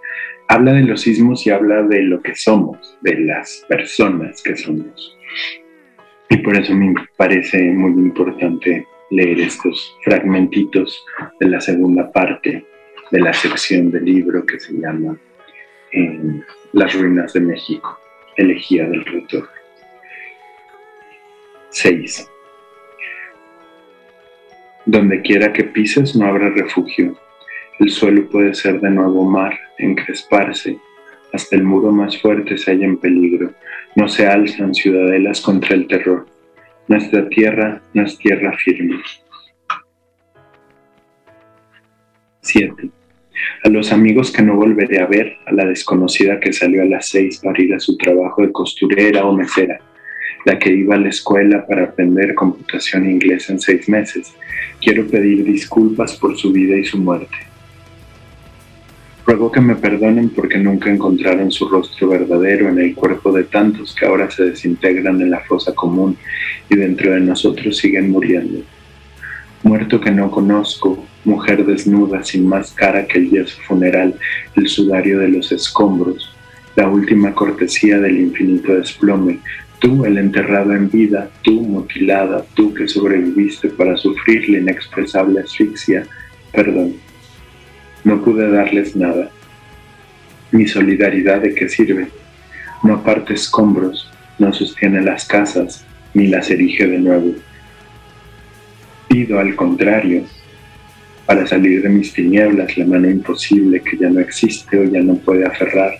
habla 0.51 0.73
de 0.73 0.83
los 0.83 1.03
sismos 1.03 1.47
y 1.47 1.51
habla 1.51 1.85
de 1.85 2.03
lo 2.03 2.21
que 2.21 2.35
somos, 2.35 2.99
de 3.03 3.21
las 3.21 3.65
personas 3.69 4.43
que 4.43 4.57
somos. 4.57 5.17
Y 6.29 6.39
por 6.39 6.57
eso 6.57 6.75
me 6.75 6.93
parece 7.17 7.71
muy 7.71 7.93
importante 7.93 8.85
leer 9.11 9.39
estos 9.39 9.97
fragmentitos 10.03 11.05
de 11.39 11.51
la 11.51 11.61
segunda 11.61 12.11
parte 12.11 12.67
de 13.13 13.21
la 13.21 13.33
sección 13.33 13.93
del 13.93 14.05
libro 14.05 14.45
que 14.45 14.59
se 14.59 14.73
llama 14.73 15.17
eh, 15.93 16.43
Las 16.73 16.95
ruinas 16.95 17.33
de 17.33 17.41
México, 17.43 18.01
elegía 18.37 18.89
del 18.89 19.05
retorno. 19.05 19.49
6. 21.69 22.29
Donde 24.85 25.23
quiera 25.23 25.53
que 25.53 25.63
pises 25.63 26.17
no 26.17 26.27
habrá 26.27 26.51
refugio 26.51 27.17
el 27.81 27.91
suelo 27.91 28.29
puede 28.29 28.55
ser 28.55 28.81
de 28.81 28.91
nuevo 28.91 29.25
mar, 29.25 29.59
encresparse, 29.79 30.79
hasta 31.33 31.57
el 31.57 31.63
muro 31.63 31.93
más 31.93 32.21
fuerte 32.21 32.59
se 32.59 32.73
halla 32.73 32.85
en 32.85 32.99
peligro. 32.99 33.53
No 33.97 34.09
se 34.09 34.27
alzan 34.27 34.75
ciudadelas 34.75 35.41
contra 35.41 35.75
el 35.75 35.87
terror. 35.87 36.27
Nuestra 36.89 37.29
tierra 37.29 37.81
no 37.95 38.05
es 38.05 38.19
tierra 38.19 38.57
firme. 38.59 39.01
7. 42.43 42.91
A 43.63 43.69
los 43.69 43.93
amigos 43.93 44.33
que 44.33 44.43
no 44.43 44.57
volveré 44.57 45.01
a 45.01 45.07
ver, 45.07 45.37
a 45.47 45.53
la 45.53 45.65
desconocida 45.65 46.41
que 46.41 46.53
salió 46.53 46.83
a 46.83 46.87
las 46.87 47.09
seis 47.09 47.39
para 47.39 47.61
ir 47.63 47.75
a 47.75 47.81
su 47.81 47.97
trabajo 47.97 48.43
de 48.43 48.53
costurera 48.53 49.25
o 49.25 49.33
mesera, 49.33 49.81
la 50.45 50.59
que 50.59 50.73
iba 50.73 50.97
a 50.97 50.99
la 50.99 51.11
escuela 51.11 51.67
para 51.67 51.85
aprender 51.85 52.35
computación 52.35 53.09
inglesa 53.09 53.53
en 53.53 53.61
seis 53.61 53.89
meses, 53.89 54.35
quiero 54.81 55.07
pedir 55.07 55.45
disculpas 55.45 56.17
por 56.17 56.37
su 56.37 56.53
vida 56.53 56.77
y 56.77 56.85
su 56.85 56.99
muerte. 56.99 57.50
Ruego 59.27 59.53
que 59.53 59.61
me 59.61 59.77
perdonen 59.77 60.31
porque 60.31 60.59
nunca 60.59 60.91
encontraron 60.91 61.51
su 61.51 61.69
rostro 61.69 62.09
verdadero 62.09 62.69
en 62.69 62.79
el 62.79 62.95
cuerpo 62.95 63.33
de 63.33 63.45
tantos 63.45 63.95
que 63.95 64.07
ahora 64.07 64.31
se 64.31 64.45
desintegran 64.45 65.21
en 65.21 65.31
la 65.31 65.41
fosa 65.41 65.75
común 65.75 66.17
y 66.69 66.77
dentro 66.77 67.13
de 67.13 67.21
nosotros 67.21 67.77
siguen 67.77 68.11
muriendo. 68.11 68.61
Muerto 69.63 70.01
que 70.01 70.11
no 70.11 70.31
conozco, 70.31 71.05
mujer 71.25 71.67
desnuda 71.67 72.25
sin 72.25 72.49
más 72.49 72.73
cara 72.73 73.07
que 73.07 73.19
el 73.19 73.31
yeso 73.31 73.61
funeral, 73.69 74.15
el 74.57 74.69
sudario 74.69 75.19
de 75.19 75.29
los 75.29 75.53
escombros, 75.53 76.35
la 76.77 76.89
última 76.89 77.35
cortesía 77.35 77.99
del 77.99 78.19
infinito 78.19 78.75
desplome, 78.75 79.41
tú 79.81 80.05
el 80.07 80.17
enterrado 80.17 80.73
en 80.73 80.91
vida, 80.91 81.29
tú 81.43 81.61
mutilada, 81.61 82.45
tú 82.55 82.73
que 82.73 82.89
sobreviviste 82.89 83.69
para 83.69 83.97
sufrir 83.97 84.49
la 84.49 84.59
inexpresable 84.59 85.41
asfixia, 85.41 86.07
perdón. 86.53 86.95
No 88.05 88.23
pude 88.23 88.51
darles 88.51 88.97
nada. 88.97 89.31
Mi 90.53 90.67
solidaridad 90.67 91.41
de 91.41 91.55
qué 91.55 91.69
sirve. 91.69 92.09
No 92.83 92.95
aparte 92.95 93.35
escombros, 93.35 94.11
no 94.39 94.53
sostiene 94.53 95.03
las 95.03 95.27
casas, 95.27 95.85
ni 96.15 96.29
las 96.29 96.51
erige 96.51 96.87
de 96.87 96.99
nuevo. 96.99 97.35
Pido 99.09 99.39
al 99.39 99.55
contrario, 99.55 100.25
para 101.27 101.47
salir 101.47 101.83
de 101.83 101.89
mis 101.89 102.13
tinieblas, 102.13 102.77
la 102.77 102.87
mano 102.87 103.09
imposible 103.09 103.83
que 103.83 103.97
ya 103.97 104.09
no 104.09 104.19
existe 104.19 104.79
o 104.79 104.85
ya 104.85 105.01
no 105.01 105.15
puede 105.17 105.47
aferrar, 105.47 105.93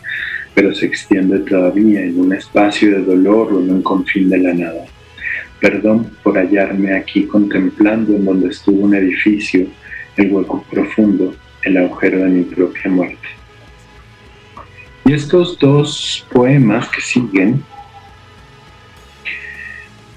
pero 0.55 0.75
se 0.75 0.87
extiende 0.87 1.39
todavía 1.41 2.03
en 2.03 2.19
un 2.19 2.33
espacio 2.33 2.91
de 2.91 3.05
dolor 3.05 3.53
o 3.53 3.61
en 3.61 3.71
un 3.71 3.83
confín 3.83 4.29
de 4.29 4.39
la 4.39 4.55
nada. 4.55 4.85
Perdón 5.61 6.11
por 6.23 6.37
hallarme 6.37 6.95
aquí 6.95 7.25
contemplando 7.25 8.17
en 8.17 8.25
donde 8.25 8.49
estuvo 8.49 8.85
un 8.85 8.95
edificio, 8.95 9.67
el 10.17 10.33
hueco 10.33 10.65
profundo, 10.71 11.35
el 11.63 11.77
agujero 11.77 12.19
de 12.19 12.29
mi 12.29 12.45
propia 12.45 12.91
muerte. 12.91 13.29
Y 15.05 15.13
estos 15.13 15.59
dos 15.59 16.27
poemas 16.31 16.89
que 16.89 17.01
siguen 17.01 17.63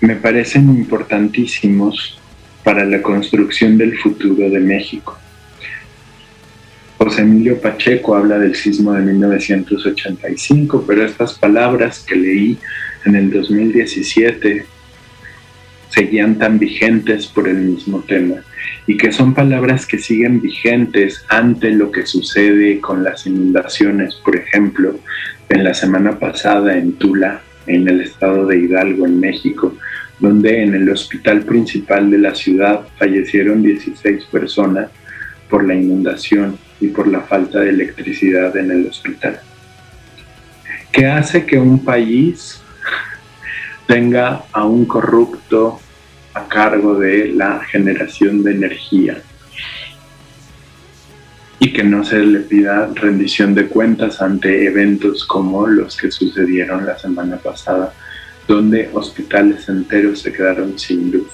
me 0.01 0.15
parecen 0.15 0.69
importantísimos 0.69 2.19
para 2.63 2.85
la 2.85 3.01
construcción 3.01 3.77
del 3.77 3.97
futuro 3.97 4.49
de 4.49 4.59
México. 4.59 5.17
José 6.97 7.21
Emilio 7.21 7.59
Pacheco 7.59 8.15
habla 8.15 8.37
del 8.39 8.55
sismo 8.55 8.93
de 8.93 9.01
1985, 9.01 10.85
pero 10.87 11.05
estas 11.05 11.33
palabras 11.33 11.99
que 11.99 12.15
leí 12.15 12.57
en 13.05 13.15
el 13.15 13.31
2017 13.31 14.65
seguían 15.93 16.39
tan 16.39 16.57
vigentes 16.57 17.27
por 17.27 17.47
el 17.47 17.57
mismo 17.57 17.99
tema 18.07 18.37
y 18.87 18.97
que 18.97 19.11
son 19.11 19.35
palabras 19.35 19.85
que 19.85 19.99
siguen 19.99 20.41
vigentes 20.41 21.23
ante 21.29 21.69
lo 21.69 21.91
que 21.91 22.07
sucede 22.07 22.79
con 22.79 23.03
las 23.03 23.27
inundaciones, 23.27 24.15
por 24.15 24.35
ejemplo, 24.35 24.99
en 25.49 25.63
la 25.63 25.73
semana 25.75 26.17
pasada 26.17 26.75
en 26.75 26.93
Tula, 26.93 27.41
en 27.67 27.87
el 27.87 28.01
estado 28.01 28.47
de 28.47 28.57
Hidalgo, 28.57 29.05
en 29.05 29.19
México, 29.19 29.77
donde 30.19 30.63
en 30.63 30.73
el 30.73 30.89
hospital 30.89 31.41
principal 31.41 32.09
de 32.09 32.17
la 32.17 32.33
ciudad 32.33 32.87
fallecieron 32.97 33.61
16 33.61 34.25
personas 34.25 34.89
por 35.47 35.63
la 35.63 35.75
inundación 35.75 36.57
y 36.81 36.87
por 36.87 37.07
la 37.07 37.21
falta 37.21 37.59
de 37.59 37.69
electricidad 37.69 38.57
en 38.57 38.71
el 38.71 38.87
hospital. 38.87 39.39
¿Qué 40.91 41.05
hace 41.05 41.45
que 41.45 41.59
un 41.59 41.83
país 41.83 42.61
tenga 43.85 44.43
a 44.51 44.65
un 44.65 44.85
corrupto 44.85 45.79
a 46.33 46.47
cargo 46.47 46.99
de 46.99 47.29
la 47.33 47.63
generación 47.65 48.43
de 48.43 48.51
energía 48.51 49.21
y 51.59 51.71
que 51.71 51.83
no 51.83 52.03
se 52.03 52.19
le 52.19 52.41
pida 52.41 52.89
rendición 52.93 53.55
de 53.55 53.67
cuentas 53.67 54.21
ante 54.21 54.65
eventos 54.65 55.25
como 55.25 55.65
los 55.65 55.95
que 55.95 56.11
sucedieron 56.11 56.85
la 56.85 56.99
semana 56.99 57.37
pasada, 57.37 57.93
donde 58.45 58.89
hospitales 58.91 59.69
enteros 59.69 60.19
se 60.19 60.33
quedaron 60.33 60.77
sin 60.77 61.11
luz. 61.11 61.31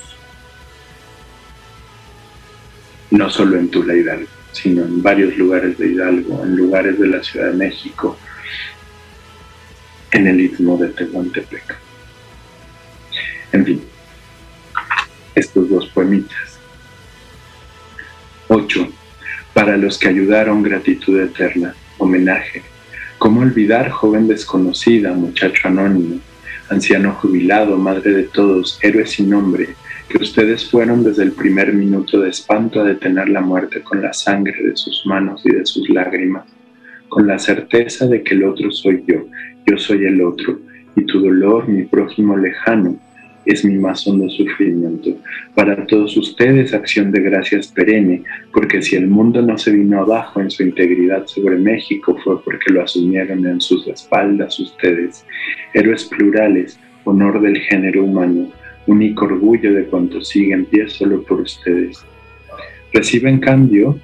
No 3.09 3.27
solo 3.31 3.57
en 3.57 3.71
Tula 3.71 3.95
Hidalgo, 3.95 4.27
sino 4.51 4.83
en 4.83 5.01
varios 5.01 5.35
lugares 5.35 5.75
de 5.79 5.87
Hidalgo, 5.87 6.43
en 6.43 6.55
lugares 6.55 6.99
de 6.99 7.07
la 7.07 7.23
Ciudad 7.23 7.47
de 7.47 7.57
México, 7.57 8.15
en 10.11 10.27
el 10.27 10.41
istmo 10.41 10.77
de 10.77 10.89
Tehuantepec. 10.89 11.75
En 13.51 13.65
fin, 13.65 13.83
estos 15.39 15.69
dos 15.69 15.87
poemitas. 15.87 16.59
8. 18.47 18.87
Para 19.53 19.77
los 19.77 19.97
que 19.97 20.09
ayudaron, 20.09 20.63
gratitud 20.63 21.19
eterna, 21.19 21.75
homenaje. 21.97 22.63
¿Cómo 23.17 23.41
olvidar, 23.41 23.89
joven 23.89 24.27
desconocida, 24.27 25.13
muchacho 25.13 25.67
anónimo, 25.67 26.19
anciano 26.69 27.13
jubilado, 27.13 27.77
madre 27.77 28.11
de 28.11 28.23
todos, 28.23 28.79
héroe 28.81 29.05
sin 29.05 29.29
nombre, 29.29 29.75
que 30.07 30.17
ustedes 30.17 30.69
fueron 30.69 31.03
desde 31.03 31.23
el 31.23 31.33
primer 31.33 31.73
minuto 31.73 32.19
de 32.21 32.29
espanto 32.29 32.81
a 32.81 32.85
detener 32.85 33.29
la 33.29 33.41
muerte 33.41 33.81
con 33.81 34.01
la 34.01 34.13
sangre 34.13 34.63
de 34.63 34.75
sus 34.75 35.05
manos 35.05 35.41
y 35.45 35.51
de 35.51 35.65
sus 35.65 35.89
lágrimas, 35.89 36.45
con 37.09 37.27
la 37.27 37.37
certeza 37.37 38.07
de 38.07 38.23
que 38.23 38.33
el 38.33 38.43
otro 38.45 38.71
soy 38.71 39.03
yo, 39.07 39.25
yo 39.67 39.77
soy 39.77 40.05
el 40.05 40.21
otro, 40.21 40.59
y 40.95 41.03
tu 41.03 41.19
dolor, 41.19 41.67
mi 41.67 41.83
prójimo 41.83 42.37
lejano, 42.37 42.97
es 43.49 43.65
mi 43.65 43.75
más 43.75 44.05
hondo 44.05 44.29
sufrimiento. 44.29 45.17
Para 45.55 45.87
todos 45.87 46.15
ustedes, 46.15 46.73
acción 46.73 47.11
de 47.11 47.21
gracias 47.21 47.67
perenne, 47.67 48.23
porque 48.53 48.81
si 48.81 48.95
el 48.95 49.07
mundo 49.07 49.41
no 49.41 49.57
se 49.57 49.71
vino 49.71 49.99
abajo 49.99 50.39
en 50.39 50.51
su 50.51 50.61
integridad 50.61 51.25
sobre 51.25 51.57
México 51.57 52.15
fue 52.23 52.41
porque 52.43 52.71
lo 52.71 52.83
asumieron 52.83 53.45
en 53.47 53.59
sus 53.59 53.87
espaldas 53.87 54.59
ustedes, 54.59 55.25
héroes 55.73 56.05
plurales, 56.05 56.79
honor 57.05 57.41
del 57.41 57.57
género 57.61 58.03
humano, 58.03 58.51
único 58.85 59.25
orgullo 59.25 59.73
de 59.73 59.85
cuanto 59.85 60.21
sigue 60.21 60.53
en 60.53 60.65
pie 60.65 60.87
solo 60.87 61.23
por 61.23 61.41
ustedes. 61.41 62.05
Recibe 62.93 63.29
en 63.29 63.39
cambio, 63.39 63.99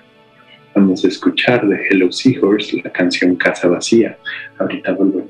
Vamos 0.73 1.05
a 1.05 1.07
escuchar 1.07 1.65
de 1.67 1.87
Hello 1.89 2.11
Seahorse 2.11 2.81
la 2.83 2.91
canción 2.91 3.35
Casa 3.35 3.67
Vacía. 3.69 4.17
Ahorita 4.57 4.91
volvemos. 4.91 5.29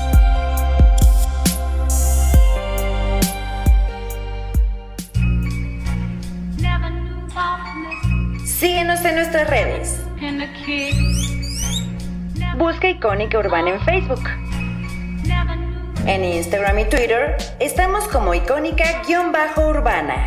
Nuestras 9.13 9.49
redes. 9.49 9.99
Busca 12.57 12.89
Icónica 12.89 13.39
Urbana 13.39 13.71
en 13.71 13.81
Facebook. 13.81 14.23
En 16.05 16.23
Instagram 16.23 16.79
y 16.79 16.85
Twitter 16.85 17.37
estamos 17.59 18.07
como 18.07 18.33
icónica-urbana. 18.33 20.25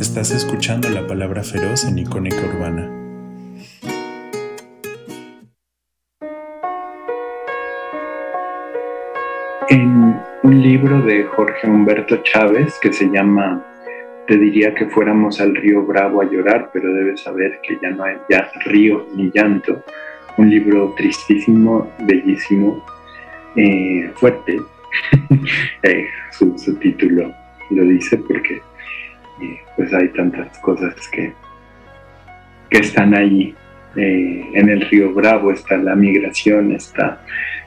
Estás 0.00 0.30
escuchando 0.30 0.88
la 0.88 1.06
palabra 1.06 1.44
feroz 1.44 1.84
en 1.84 1.98
Icónica 1.98 2.40
Urbana. 2.40 2.97
Libro 10.62 11.02
de 11.02 11.24
Jorge 11.24 11.68
Humberto 11.68 12.16
Chávez 12.22 12.78
que 12.80 12.92
se 12.92 13.06
llama 13.06 13.64
Te 14.26 14.36
diría 14.36 14.74
que 14.74 14.86
fuéramos 14.86 15.40
al 15.40 15.54
río 15.54 15.84
Bravo 15.84 16.20
a 16.20 16.24
llorar, 16.24 16.70
pero 16.72 16.92
debes 16.92 17.20
saber 17.20 17.60
que 17.62 17.78
ya 17.80 17.90
no 17.90 18.04
hay 18.04 18.16
ya 18.28 18.50
río 18.64 19.06
ni 19.14 19.30
llanto. 19.30 19.82
Un 20.36 20.50
libro 20.50 20.94
tristísimo, 20.96 21.92
bellísimo, 22.00 22.84
eh, 23.56 24.10
fuerte. 24.14 24.60
Eh, 25.82 26.06
su, 26.32 26.58
su 26.58 26.74
título 26.76 27.30
lo 27.70 27.82
dice 27.84 28.16
porque 28.16 28.60
pues 29.76 29.92
hay 29.92 30.08
tantas 30.08 30.58
cosas 30.58 30.94
que, 31.08 31.32
que 32.70 32.78
están 32.78 33.14
ahí. 33.14 33.54
Eh, 33.96 34.50
en 34.54 34.68
el 34.68 34.82
río 34.82 35.12
Bravo 35.12 35.52
está 35.52 35.76
la 35.76 35.94
migración, 35.94 36.72
está 36.72 37.20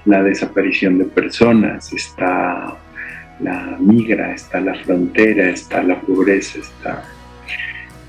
la 0.06 0.24
desaparición 0.24 0.98
de 0.98 1.06
personas, 1.06 1.92
está 1.94 2.78
la 3.42 3.78
migra, 3.80 4.34
está 4.34 4.60
la 4.60 4.76
frontera, 4.76 5.50
está 5.50 5.84
la 5.84 6.00
pobreza, 6.02 6.60
está 6.60 7.04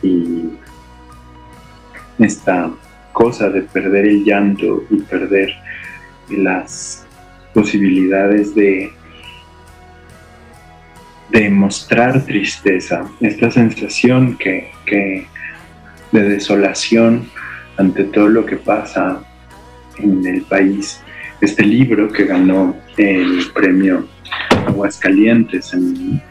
y 0.03 0.51
esta 2.19 2.71
cosa 3.13 3.49
de 3.49 3.63
perder 3.63 4.07
el 4.07 4.25
llanto 4.25 4.85
y 4.91 4.97
perder 5.01 5.55
las 6.29 7.07
posibilidades 7.55 8.55
de 8.55 8.93
de 11.33 11.49
mostrar 11.49 12.25
tristeza, 12.27 13.11
esta 13.21 13.51
sensación 13.51 14.37
que, 14.37 14.71
de 16.13 16.23
desolación 16.23 17.27
ante 17.79 18.05
todo 18.05 18.29
lo 18.29 18.45
que 18.45 18.57
pasa 18.57 19.23
en 19.97 20.27
el 20.27 20.43
país. 20.43 21.01
Este 21.41 21.65
libro 21.65 22.13
que 22.13 22.25
ganó 22.25 22.77
el 22.99 23.51
premio 23.55 24.07
Aguascalientes 24.67 25.73
en 25.75 26.23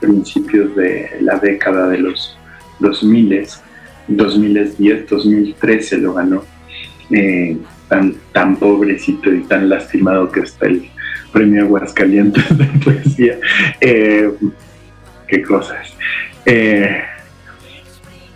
principios 0.00 0.74
de 0.76 1.18
la 1.20 1.38
década 1.38 1.88
de 1.88 1.98
los 1.98 2.36
2000, 2.80 3.46
2010, 4.08 5.08
2013 5.08 5.98
lo 5.98 6.14
ganó, 6.14 6.44
eh, 7.10 7.56
tan, 7.88 8.14
tan 8.32 8.56
pobrecito 8.56 9.32
y 9.32 9.42
tan 9.42 9.68
lastimado 9.68 10.30
que 10.30 10.40
está 10.40 10.66
el, 10.66 10.90
premio 11.32 11.64
Aguascalientes 11.64 12.44
de 12.56 12.66
poesía. 12.84 13.38
Eh, 13.80 14.30
qué 15.26 15.42
cosas. 15.42 15.96
Eh, 16.44 17.02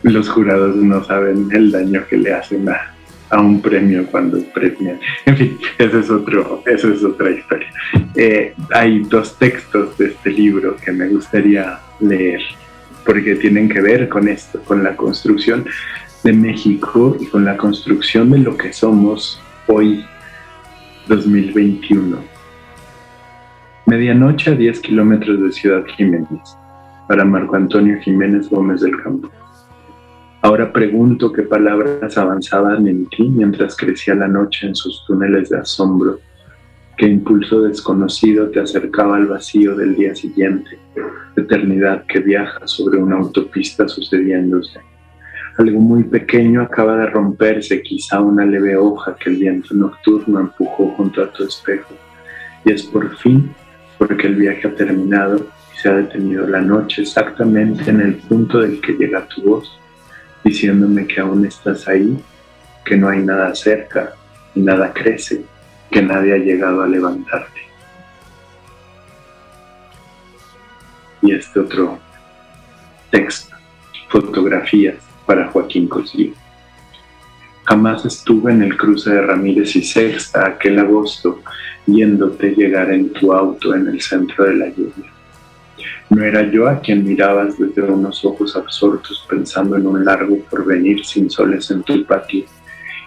los 0.02 0.28
jurados 0.28 0.76
no 0.76 1.04
saben 1.04 1.48
el 1.52 1.70
daño 1.70 2.06
que 2.08 2.16
le 2.16 2.32
hacen 2.32 2.68
a, 2.68 2.95
un 3.32 3.60
premio 3.60 4.06
cuando 4.06 4.38
premian. 4.54 4.98
En 5.24 5.36
fin, 5.36 5.58
esa 5.78 5.98
es, 5.98 6.10
otro, 6.10 6.62
eso 6.66 6.92
es 6.92 7.02
otra 7.04 7.30
historia. 7.30 7.68
Eh, 8.14 8.54
hay 8.72 9.00
dos 9.00 9.36
textos 9.38 9.96
de 9.98 10.06
este 10.06 10.30
libro 10.30 10.76
que 10.76 10.92
me 10.92 11.08
gustaría 11.08 11.78
leer 12.00 12.40
porque 13.04 13.36
tienen 13.36 13.68
que 13.68 13.80
ver 13.80 14.08
con 14.08 14.26
esto, 14.28 14.60
con 14.62 14.82
la 14.82 14.96
construcción 14.96 15.64
de 16.24 16.32
México 16.32 17.16
y 17.20 17.26
con 17.26 17.44
la 17.44 17.56
construcción 17.56 18.30
de 18.30 18.38
lo 18.38 18.56
que 18.56 18.72
somos 18.72 19.40
hoy, 19.68 20.04
2021 21.06 22.36
Medianoche 23.86 24.50
a 24.50 24.54
10 24.56 24.80
kilómetros 24.80 25.40
de 25.40 25.52
Ciudad 25.52 25.84
Jiménez, 25.96 26.58
para 27.06 27.24
Marco 27.24 27.54
Antonio 27.54 27.96
Jiménez 28.00 28.50
Gómez 28.50 28.80
del 28.80 29.00
Campo. 29.00 29.30
Ahora 30.46 30.72
pregunto 30.72 31.32
qué 31.32 31.42
palabras 31.42 32.16
avanzaban 32.16 32.86
en 32.86 33.06
ti 33.06 33.24
mientras 33.24 33.76
crecía 33.76 34.14
la 34.14 34.28
noche 34.28 34.68
en 34.68 34.76
sus 34.76 35.04
túneles 35.04 35.48
de 35.48 35.58
asombro, 35.58 36.20
qué 36.96 37.08
impulso 37.08 37.62
desconocido 37.62 38.48
te 38.50 38.60
acercaba 38.60 39.16
al 39.16 39.26
vacío 39.26 39.74
del 39.74 39.96
día 39.96 40.14
siguiente, 40.14 40.78
eternidad 41.34 42.04
que 42.06 42.20
viaja 42.20 42.60
sobre 42.64 42.96
una 42.98 43.16
autopista 43.16 43.88
sucediéndose. 43.88 44.78
Algo 45.58 45.80
muy 45.80 46.04
pequeño 46.04 46.62
acaba 46.62 46.96
de 46.96 47.06
romperse, 47.06 47.82
quizá 47.82 48.20
una 48.20 48.46
leve 48.46 48.76
hoja 48.76 49.16
que 49.16 49.30
el 49.30 49.38
viento 49.38 49.74
nocturno 49.74 50.38
empujó 50.38 50.94
junto 50.96 51.24
a 51.24 51.32
tu 51.32 51.42
espejo, 51.42 51.92
y 52.64 52.70
es 52.70 52.84
por 52.84 53.16
fin 53.16 53.50
porque 53.98 54.28
el 54.28 54.36
viaje 54.36 54.68
ha 54.68 54.74
terminado 54.76 55.44
y 55.74 55.76
se 55.76 55.88
ha 55.88 55.96
detenido 55.96 56.46
la 56.46 56.60
noche 56.60 57.02
exactamente 57.02 57.90
en 57.90 58.00
el 58.00 58.14
punto 58.14 58.60
del 58.60 58.80
que 58.80 58.92
llega 58.92 59.26
tu 59.26 59.42
voz, 59.42 59.76
diciéndome 60.46 61.08
que 61.08 61.20
aún 61.20 61.44
estás 61.44 61.88
ahí, 61.88 62.16
que 62.84 62.96
no 62.96 63.08
hay 63.08 63.18
nada 63.18 63.52
cerca 63.56 64.12
y 64.54 64.60
nada 64.60 64.92
crece, 64.92 65.44
que 65.90 66.00
nadie 66.00 66.34
ha 66.34 66.38
llegado 66.38 66.82
a 66.82 66.86
levantarte. 66.86 67.62
Y 71.20 71.34
este 71.34 71.58
otro 71.58 71.98
texto, 73.10 73.56
fotografías 74.08 74.94
para 75.26 75.48
Joaquín 75.48 75.88
Cosío. 75.88 76.32
Jamás 77.64 78.04
estuve 78.04 78.52
en 78.52 78.62
el 78.62 78.76
cruce 78.76 79.10
de 79.10 79.22
Ramírez 79.22 79.74
y 79.74 79.82
Sexta 79.82 80.46
aquel 80.46 80.78
agosto 80.78 81.40
viéndote 81.86 82.54
llegar 82.54 82.92
en 82.92 83.12
tu 83.12 83.32
auto 83.32 83.74
en 83.74 83.88
el 83.88 84.00
centro 84.00 84.44
de 84.44 84.54
la 84.54 84.68
lluvia. 84.68 85.15
No 86.10 86.22
era 86.22 86.50
yo 86.50 86.68
a 86.68 86.80
quien 86.80 87.04
mirabas 87.04 87.58
desde 87.58 87.82
unos 87.82 88.24
ojos 88.24 88.56
absortos 88.56 89.26
pensando 89.28 89.76
en 89.76 89.86
un 89.86 90.04
largo 90.04 90.38
porvenir 90.50 91.04
sin 91.04 91.30
soles 91.30 91.70
en 91.70 91.82
tu 91.82 92.04
patio 92.04 92.44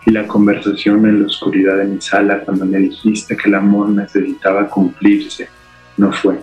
y 0.05 0.11
la 0.11 0.28
conversación 0.28 1.05
en 1.07 1.22
la 1.22 1.28
oscuridad 1.28 1.78
de 1.78 1.86
mi 1.86 2.01
sala 2.01 2.41
cuando 2.41 2.65
me 2.65 2.78
dijiste 2.78 3.36
que 3.36 3.49
el 3.49 3.55
amor 3.55 3.89
necesitaba 3.89 4.67
cumplirse 4.67 5.49
no 5.97 6.13
fue. 6.13 6.39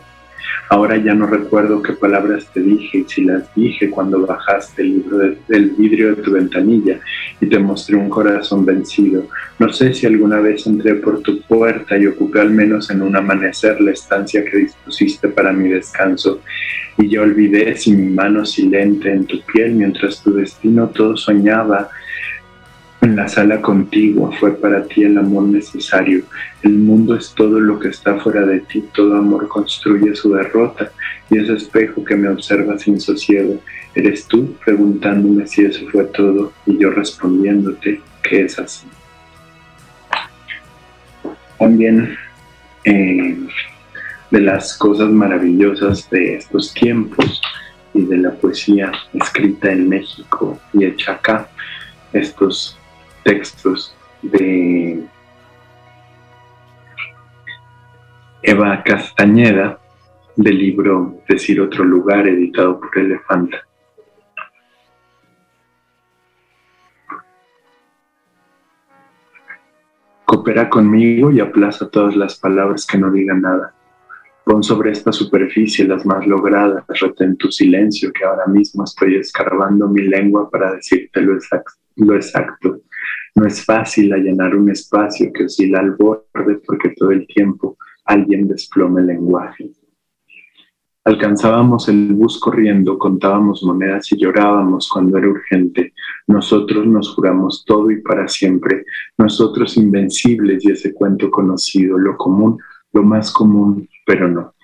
Ahora 0.69 0.97
ya 0.97 1.15
no 1.15 1.27
recuerdo 1.27 1.83
qué 1.83 1.93
palabras 1.93 2.47
te 2.53 2.61
dije 2.61 2.99
y 2.99 3.05
si 3.05 3.25
las 3.25 3.55
dije 3.55 3.91
cuando 3.91 4.27
bajaste 4.27 4.83
el 4.83 5.71
vidrio 5.79 6.15
de 6.15 6.23
tu 6.23 6.33
ventanilla 6.33 7.01
y 7.41 7.47
te 7.47 7.59
mostré 7.59 7.97
un 7.97 8.09
corazón 8.09 8.65
vencido. 8.65 9.27
No 9.59 9.73
sé 9.73 9.95
si 9.95 10.07
alguna 10.07 10.41
vez 10.41 10.67
entré 10.67 10.97
por 10.97 11.21
tu 11.21 11.41
puerta 11.43 11.97
y 11.97 12.07
ocupé 12.07 12.41
al 12.41 12.51
menos 12.51 12.91
en 12.91 13.03
un 13.03 13.17
amanecer 13.17 13.81
la 13.81 13.93
estancia 13.93 14.45
que 14.45 14.59
dispusiste 14.59 15.29
para 15.29 15.53
mi 15.53 15.69
descanso 15.69 16.41
y 16.99 17.09
yo 17.09 17.23
olvidé 17.23 17.77
si 17.77 17.93
mi 17.93 18.13
mano 18.13 18.45
silente 18.45 19.13
en 19.13 19.27
tu 19.27 19.41
piel 19.43 19.73
mientras 19.73 20.23
tu 20.23 20.35
destino 20.35 20.89
todo 20.89 21.17
soñaba 21.17 21.91
en 23.07 23.15
la 23.15 23.29
sala 23.29 23.63
contigua 23.63 24.33
fue 24.41 24.57
para 24.57 24.85
ti 24.85 25.05
el 25.05 25.17
amor 25.17 25.45
necesario. 25.45 26.25
El 26.63 26.73
mundo 26.73 27.15
es 27.15 27.33
todo 27.35 27.61
lo 27.61 27.79
que 27.79 27.89
está 27.89 28.19
fuera 28.19 28.45
de 28.45 28.61
ti. 28.61 28.85
Todo 28.93 29.17
amor 29.17 29.47
construye 29.47 30.15
su 30.17 30.35
derrota. 30.35 30.91
Y 31.31 31.39
ese 31.39 31.55
espejo 31.55 32.05
que 32.05 32.17
me 32.17 32.29
observa 32.29 32.77
sin 32.79 33.01
sosiego, 33.01 33.61
eres 33.95 34.27
tú 34.27 34.55
preguntándome 34.65 35.47
si 35.47 35.65
eso 35.65 35.87
fue 35.91 36.05
todo 36.05 36.53
y 36.67 36.79
yo 36.79 36.91
respondiéndote 36.91 38.01
que 38.23 38.43
es 38.43 38.59
así. 38.59 38.87
También 41.59 42.17
eh, 42.85 43.39
de 44.31 44.41
las 44.41 44.77
cosas 44.77 45.11
maravillosas 45.11 46.11
de 46.11 46.37
estos 46.37 46.75
tiempos 46.75 47.41
y 47.95 48.03
de 48.03 48.19
la 48.19 48.33
poesía 48.33 48.91
escrita 49.15 49.71
en 49.71 49.89
México 49.89 50.59
y 50.73 50.85
hecha 50.85 51.13
acá, 51.13 51.49
estos 52.13 52.79
textos 53.27 53.93
de 54.23 55.05
Eva 58.41 58.83
Castañeda 58.85 59.81
del 60.37 60.57
libro 60.57 61.23
Decir 61.29 61.61
otro 61.61 61.83
lugar 61.83 62.29
editado 62.29 62.79
por 62.79 62.97
Elefanta. 62.97 63.59
Coopera 70.25 70.69
conmigo 70.71 71.33
y 71.33 71.41
aplaza 71.41 71.91
todas 71.91 72.15
las 72.15 72.37
palabras 72.37 72.87
que 72.87 72.97
no 72.99 73.11
digan 73.11 73.43
nada. 73.43 73.75
Pon 74.45 74.63
sobre 74.63 74.93
esta 74.93 75.11
superficie 75.11 75.85
las 75.85 76.07
más 76.07 76.25
logradas, 76.25 76.85
retén 77.01 77.37
tu 77.37 77.51
silencio 77.51 78.13
que 78.13 78.25
ahora 78.25 78.47
mismo 78.47 78.85
estoy 78.85 79.17
escarbando 79.17 79.89
mi 79.89 80.03
lengua 80.03 80.49
para 80.49 80.75
decirte 80.75 81.21
lo 81.23 82.15
exacto. 82.15 82.86
No 83.37 83.47
es 83.47 83.63
fácil 83.65 84.13
allanar 84.15 84.57
un 84.57 84.71
espacio 84.71 85.31
que 85.31 85.45
oscila 85.45 85.81
al 85.81 85.93
borde 85.93 86.59
porque 86.67 86.95
todo 86.97 87.11
el 87.11 87.27
tiempo 87.27 87.77
alguien 88.07 88.49
desplome 88.49 89.03
el 89.03 89.09
lenguaje. 89.09 89.71
Alcanzábamos 91.05 91.87
el 91.91 92.15
bus 92.15 92.41
corriendo, 92.41 92.99
contábamos 92.99 93.63
monedas 93.63 94.11
y 94.11 94.17
llorábamos 94.17 94.89
cuando 94.89 95.19
era 95.19 95.29
urgente. 95.29 95.93
Nosotros 96.27 96.87
nos 96.87 97.15
juramos 97.15 97.63
todo 97.67 97.91
y 97.91 98.01
para 98.01 98.27
siempre. 98.27 98.85
Nosotros 99.19 99.77
invencibles 99.77 100.65
y 100.65 100.73
ese 100.73 100.95
cuento 100.95 101.31
conocido, 101.31 101.99
lo 101.99 102.17
común, 102.17 102.59
lo 102.93 103.03
más 103.03 103.31
común, 103.31 103.87
pero 104.07 104.29
no. 104.29 104.55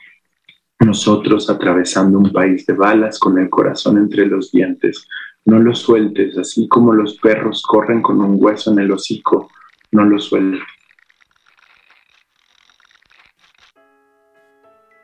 Nosotros 0.80 1.48
atravesando 1.50 2.18
un 2.18 2.32
país 2.32 2.64
de 2.64 2.72
balas 2.72 3.18
con 3.18 3.38
el 3.38 3.50
corazón 3.50 3.98
entre 3.98 4.26
los 4.26 4.50
dientes. 4.50 5.06
No 5.44 5.58
lo 5.58 5.74
sueltes, 5.74 6.38
así 6.38 6.68
como 6.68 6.92
los 6.92 7.18
perros 7.18 7.62
corren 7.62 8.00
con 8.00 8.20
un 8.20 8.36
hueso 8.38 8.72
en 8.72 8.78
el 8.78 8.92
hocico. 8.92 9.50
No 9.90 10.04
lo 10.04 10.18
sueltes. 10.18 10.62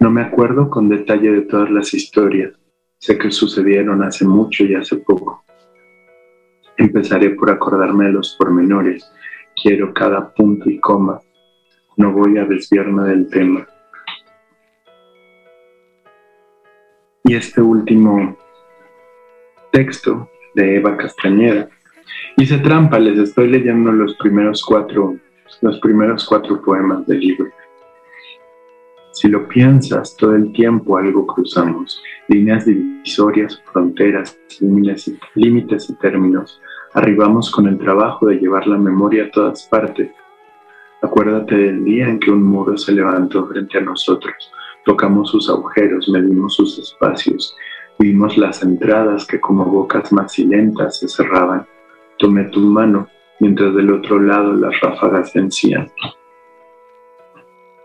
No 0.01 0.11
me 0.11 0.23
acuerdo 0.23 0.71
con 0.71 0.89
detalle 0.89 1.33
de 1.33 1.43
todas 1.43 1.71
las 1.71 1.93
historias. 1.93 2.53
Sé 2.99 3.19
que 3.19 3.31
sucedieron 3.31 4.03
hace 4.03 4.25
mucho 4.25 4.65
y 4.65 4.75
hace 4.75 4.97
poco. 4.97 5.45
Empezaré 6.77 7.31
por 7.31 7.51
acordarme 7.51 8.07
de 8.07 8.13
los 8.13 8.37
pormenores. 8.37 9.11
Quiero 9.61 9.93
cada 9.93 10.33
punto 10.33 10.71
y 10.71 10.79
coma. 10.79 11.21
No 11.97 12.13
voy 12.13 12.39
a 12.39 12.45
desviarme 12.45 13.09
del 13.09 13.29
tema. 13.29 13.67
Y 17.25 17.35
este 17.35 17.61
último 17.61 18.39
texto 19.79 20.29
de 20.57 20.79
Eva 20.79 20.97
Castañeda. 20.97 21.69
Hice 22.37 22.59
trampa, 22.59 22.99
les 22.99 23.17
estoy 23.17 23.47
leyendo 23.47 23.93
los 23.93 24.17
primeros 24.17 24.65
cuatro, 24.65 25.15
los 25.61 25.79
primeros 25.79 26.27
cuatro 26.27 26.61
poemas 26.61 27.07
del 27.07 27.21
libro. 27.21 27.47
Si 29.13 29.29
lo 29.29 29.47
piensas, 29.47 30.17
todo 30.17 30.35
el 30.35 30.53
tiempo 30.53 30.97
algo 30.97 31.25
cruzamos, 31.29 32.03
líneas 32.27 32.67
divisorias, 32.67 33.63
fronteras, 33.73 34.37
límites 35.37 35.91
y 35.91 35.95
términos. 35.99 36.61
Arribamos 36.95 37.49
con 37.53 37.69
el 37.69 37.79
trabajo 37.79 38.27
de 38.27 38.41
llevar 38.41 38.67
la 38.67 38.79
memoria 38.79 39.27
a 39.27 39.31
todas 39.31 39.63
partes. 39.69 40.11
Acuérdate 41.03 41.55
del 41.55 41.85
día 41.85 42.09
en 42.09 42.19
que 42.19 42.33
un 42.33 42.43
muro 42.43 42.77
se 42.77 42.91
levantó 42.91 43.47
frente 43.47 43.79
a 43.79 43.83
nosotros. 43.83 44.51
Tocamos 44.85 45.31
sus 45.31 45.49
agujeros, 45.49 46.09
medimos 46.09 46.57
sus 46.57 46.81
espacios, 46.81 47.55
vimos 47.99 48.37
las 48.37 48.63
entradas 48.63 49.27
que 49.27 49.41
como 49.41 49.65
bocas 49.65 50.13
macilentas 50.13 50.99
se 50.99 51.09
cerraban. 51.09 51.67
Tomé 52.19 52.45
tu 52.45 52.61
mano 52.61 53.09
mientras 53.41 53.75
del 53.75 53.91
otro 53.93 54.19
lado 54.19 54.53
las 54.55 54.79
ráfagas 54.81 55.33
vencían 55.33 55.89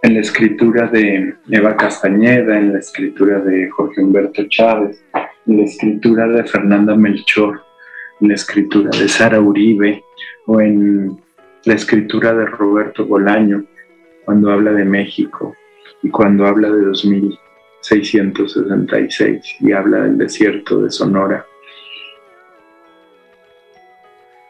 en 0.04 0.16
la 0.16 0.20
escritura 0.20 0.88
de 0.88 1.34
Eva 1.50 1.78
Castañeda, 1.78 2.60
en 2.60 2.74
la 2.74 2.80
escritura 2.80 3.40
de 3.40 3.70
Jorge 3.70 4.04
Humberto 4.04 4.44
Chávez, 4.50 5.02
en 5.48 5.58
la 5.58 5.64
escritura 5.64 6.28
de 6.28 6.44
Fernanda 6.44 6.94
Melchor, 6.94 7.62
en 8.20 8.28
la 8.28 8.34
escritura 8.34 8.90
de 9.00 9.08
Sara 9.08 9.40
Uribe 9.40 10.04
o 10.46 10.60
en 10.60 11.18
la 11.64 11.74
escritura 11.74 12.34
de 12.34 12.46
Roberto 12.46 13.06
Bolaño, 13.06 13.64
cuando 14.26 14.52
habla 14.52 14.74
de 14.74 14.84
México 14.84 15.56
y 16.02 16.10
cuando 16.10 16.48
habla 16.48 16.70
de 16.70 16.86
2666 17.90 19.58
y 19.60 19.72
habla 19.72 20.04
del 20.04 20.18
desierto 20.18 20.82
de 20.82 20.90
Sonora. 20.90 21.46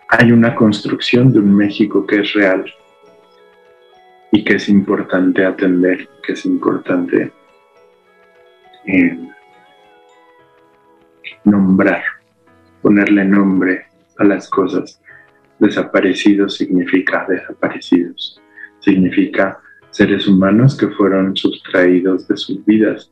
Hay 0.09 0.31
una 0.31 0.55
construcción 0.55 1.33
de 1.33 1.39
un 1.39 1.55
México 1.55 2.05
que 2.05 2.21
es 2.21 2.33
real, 2.33 2.65
y 4.33 4.43
que 4.43 4.55
es 4.55 4.67
importante 4.67 5.45
atender, 5.45 6.09
que 6.23 6.33
es 6.33 6.43
importante 6.47 7.31
eh, 8.87 9.17
nombrar, 11.43 12.03
ponerle 12.81 13.23
nombre 13.25 13.85
a 14.17 14.23
las 14.23 14.49
cosas. 14.49 14.99
Desaparecidos 15.59 16.55
significa 16.55 17.27
desaparecidos, 17.29 18.41
significa 18.79 19.59
seres 19.91 20.27
humanos 20.27 20.75
que 20.75 20.87
fueron 20.87 21.37
sustraídos 21.37 22.27
de 22.27 22.35
sus 22.35 22.65
vidas 22.65 23.11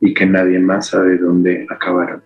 y 0.00 0.14
que 0.14 0.26
nadie 0.26 0.58
más 0.58 0.88
sabe 0.88 1.18
dónde 1.18 1.66
acabaron. 1.68 2.22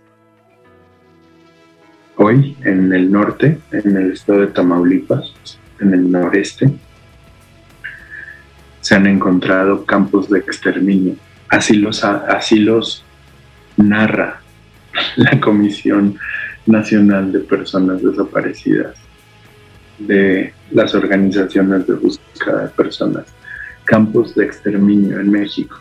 Hoy 2.16 2.56
en 2.64 2.92
el 2.92 3.10
norte, 3.10 3.58
en 3.70 3.96
el 3.96 4.12
estado 4.12 4.40
de 4.40 4.48
Tamaulipas, 4.48 5.58
en 5.80 5.94
el 5.94 6.10
noreste, 6.10 6.70
se 8.80 8.94
han 8.94 9.06
encontrado 9.06 9.84
campos 9.86 10.28
de 10.28 10.40
exterminio. 10.40 11.14
Así 11.48 11.76
los, 11.76 13.04
narra 13.76 14.40
la 15.16 15.40
Comisión 15.40 16.18
Nacional 16.66 17.32
de 17.32 17.40
Personas 17.40 18.02
Desaparecidas 18.02 18.96
de 19.98 20.52
las 20.70 20.94
organizaciones 20.94 21.86
de 21.86 21.94
búsqueda 21.94 22.64
de 22.64 22.68
personas. 22.68 23.26
Campos 23.84 24.34
de 24.34 24.44
exterminio 24.44 25.20
en 25.20 25.30
México. 25.30 25.78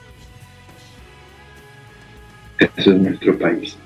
Eso 2.59 2.91
es 2.91 2.97
nuestro 2.97 3.37
país. 3.37 3.77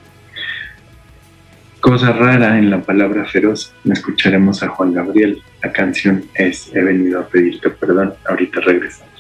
Cosa 1.80 2.14
rara 2.14 2.58
en 2.58 2.70
la 2.70 2.82
palabra 2.82 3.26
feroz, 3.26 3.74
escucharemos 3.84 4.64
a 4.64 4.70
Juan 4.70 4.94
Gabriel. 4.94 5.42
La 5.62 5.72
canción 5.72 6.24
es 6.34 6.74
He 6.74 6.82
venido 6.82 7.20
a 7.20 7.28
pedirte 7.28 7.70
perdón. 7.70 8.14
Ahorita 8.26 8.62
regresamos. 8.62 9.13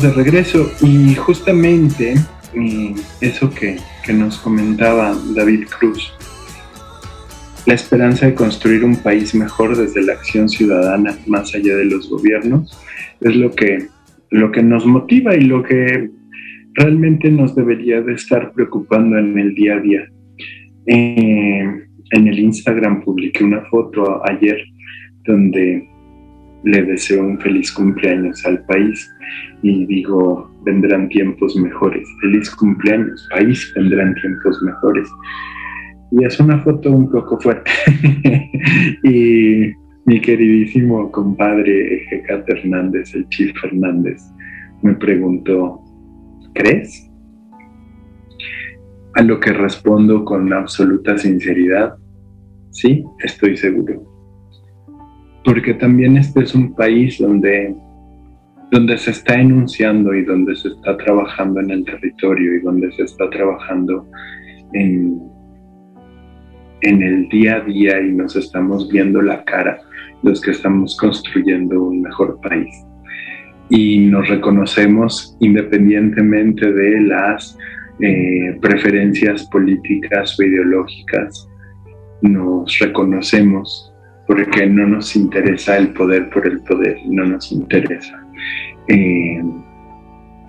De 0.00 0.12
regreso 0.12 0.70
y 0.82 1.14
justamente 1.14 2.14
eh, 2.54 2.94
eso 3.22 3.48
que, 3.48 3.76
que 4.04 4.12
nos 4.12 4.36
comentaba 4.38 5.16
David 5.34 5.64
Cruz, 5.78 6.12
la 7.66 7.74
esperanza 7.74 8.26
de 8.26 8.34
construir 8.34 8.84
un 8.84 8.96
país 8.96 9.34
mejor 9.34 9.74
desde 9.74 10.02
la 10.02 10.12
acción 10.12 10.50
ciudadana 10.50 11.16
más 11.26 11.54
allá 11.54 11.76
de 11.76 11.86
los 11.86 12.10
gobiernos 12.10 12.78
es 13.20 13.36
lo 13.36 13.50
que, 13.52 13.86
lo 14.30 14.52
que 14.52 14.62
nos 14.62 14.84
motiva 14.84 15.34
y 15.34 15.40
lo 15.40 15.62
que 15.62 16.10
realmente 16.74 17.30
nos 17.30 17.54
debería 17.54 18.02
de 18.02 18.14
estar 18.14 18.52
preocupando 18.52 19.18
en 19.18 19.38
el 19.38 19.54
día 19.54 19.76
a 19.76 19.80
día. 19.80 20.10
Eh, 20.86 21.64
en 22.10 22.28
el 22.28 22.38
Instagram 22.38 23.02
publiqué 23.02 23.42
una 23.44 23.62
foto 23.70 24.22
ayer 24.28 24.58
donde 25.24 25.88
le 26.66 26.82
deseo 26.82 27.24
un 27.24 27.38
feliz 27.38 27.72
cumpleaños 27.72 28.44
al 28.44 28.60
país 28.64 29.08
y 29.62 29.86
digo, 29.86 30.50
vendrán 30.64 31.08
tiempos 31.08 31.54
mejores. 31.56 32.08
Feliz 32.20 32.50
cumpleaños, 32.50 33.28
país, 33.30 33.72
vendrán 33.76 34.14
tiempos 34.16 34.60
mejores. 34.62 35.08
Y 36.10 36.24
es 36.24 36.40
una 36.40 36.58
foto 36.64 36.90
un 36.90 37.08
poco 37.08 37.38
fuerte. 37.38 37.70
y 39.04 39.72
mi 40.06 40.20
queridísimo 40.20 41.10
compadre 41.12 41.98
Ejecate 41.98 42.58
Hernández, 42.58 43.14
el 43.14 43.28
Chief 43.28 43.56
Fernández, 43.60 44.20
me 44.82 44.94
preguntó, 44.94 45.80
¿crees? 46.54 47.08
A 49.14 49.22
lo 49.22 49.38
que 49.38 49.52
respondo 49.52 50.24
con 50.24 50.52
absoluta 50.52 51.16
sinceridad, 51.16 51.94
sí, 52.72 53.04
estoy 53.20 53.56
seguro 53.56 54.15
porque 55.46 55.74
también 55.74 56.16
este 56.16 56.42
es 56.42 56.56
un 56.56 56.74
país 56.74 57.18
donde, 57.18 57.72
donde 58.72 58.98
se 58.98 59.12
está 59.12 59.40
enunciando 59.40 60.12
y 60.12 60.24
donde 60.24 60.56
se 60.56 60.68
está 60.68 60.96
trabajando 60.96 61.60
en 61.60 61.70
el 61.70 61.84
territorio 61.84 62.56
y 62.56 62.60
donde 62.62 62.90
se 62.90 63.04
está 63.04 63.30
trabajando 63.30 64.08
en, 64.72 65.22
en 66.80 67.00
el 67.00 67.28
día 67.28 67.58
a 67.58 67.60
día 67.60 68.00
y 68.00 68.10
nos 68.10 68.34
estamos 68.34 68.90
viendo 68.90 69.22
la 69.22 69.44
cara 69.44 69.78
los 70.24 70.40
que 70.40 70.50
estamos 70.50 70.96
construyendo 70.96 71.80
un 71.80 72.02
mejor 72.02 72.40
país. 72.40 72.74
Y 73.68 73.98
nos 74.00 74.28
reconocemos 74.28 75.36
independientemente 75.38 76.72
de 76.72 77.02
las 77.02 77.56
eh, 78.00 78.58
preferencias 78.60 79.44
políticas 79.50 80.36
o 80.40 80.42
ideológicas, 80.42 81.48
nos 82.22 82.76
reconocemos 82.80 83.85
porque 84.26 84.66
no 84.66 84.86
nos 84.86 85.14
interesa 85.14 85.76
el 85.76 85.88
poder 85.88 86.30
por 86.30 86.46
el 86.46 86.60
poder, 86.60 86.98
no 87.06 87.24
nos 87.24 87.52
interesa 87.52 88.20
eh, 88.88 89.42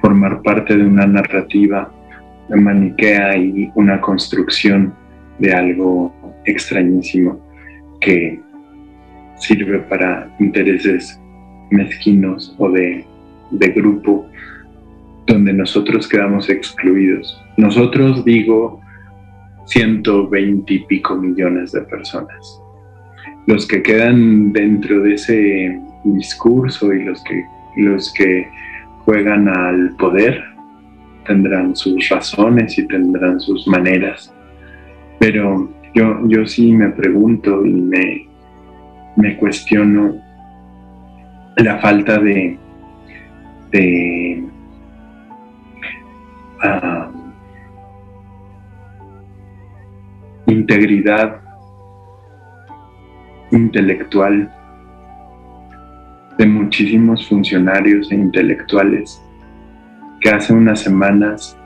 formar 0.01 0.41
parte 0.41 0.75
de 0.75 0.86
una 0.86 1.05
narrativa 1.05 1.91
maniquea 2.49 3.38
y 3.38 3.71
una 3.75 3.99
construcción 3.99 4.93
de 5.39 5.53
algo 5.53 6.13
extrañísimo 6.45 7.39
que 7.99 8.39
sirve 9.36 9.80
para 9.80 10.34
intereses 10.39 11.19
mezquinos 11.69 12.55
o 12.57 12.69
de, 12.71 13.05
de 13.51 13.67
grupo 13.69 14.25
donde 15.28 15.51
nosotros 15.51 16.07
quedamos 16.07 16.49
excluidos. 16.49 17.43
Nosotros 17.57 18.23
digo 18.23 18.80
120 19.65 20.73
y 20.73 20.80
pico 20.86 21.15
millones 21.15 21.73
de 21.73 21.82
personas 21.82 22.61
los 23.47 23.65
que 23.65 23.81
quedan 23.81 24.51
dentro 24.51 25.01
de 25.01 25.13
ese 25.15 25.81
discurso 26.03 26.93
y 26.93 27.03
los 27.03 27.23
que, 27.23 27.43
los 27.77 28.13
que 28.13 28.47
juegan 29.05 29.47
al 29.47 29.95
poder 29.95 30.43
tendrán 31.25 31.75
sus 31.75 32.09
razones 32.09 32.77
y 32.77 32.85
tendrán 32.87 33.39
sus 33.39 33.65
maneras. 33.67 34.33
Pero 35.19 35.69
yo, 35.95 36.27
yo 36.27 36.45
sí 36.45 36.73
me 36.73 36.89
pregunto 36.89 37.65
y 37.65 37.73
me, 37.73 38.27
me 39.15 39.37
cuestiono 39.37 40.15
la 41.55 41.79
falta 41.79 42.19
de, 42.19 42.57
de 43.71 44.43
ah, 46.63 47.09
integridad 50.47 51.46
intelectual 53.51 54.51
de 56.37 56.45
muchísimos 56.45 57.27
funcionarios 57.27 58.11
e 58.11 58.15
intelectuales 58.15 59.21
que 60.21 60.29
hace 60.29 60.53
unas 60.53 60.81
semanas 60.81 61.57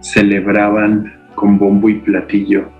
celebraban 0.00 1.12
con 1.34 1.58
bombo 1.58 1.88
y 1.88 1.96
platillo 1.96 2.70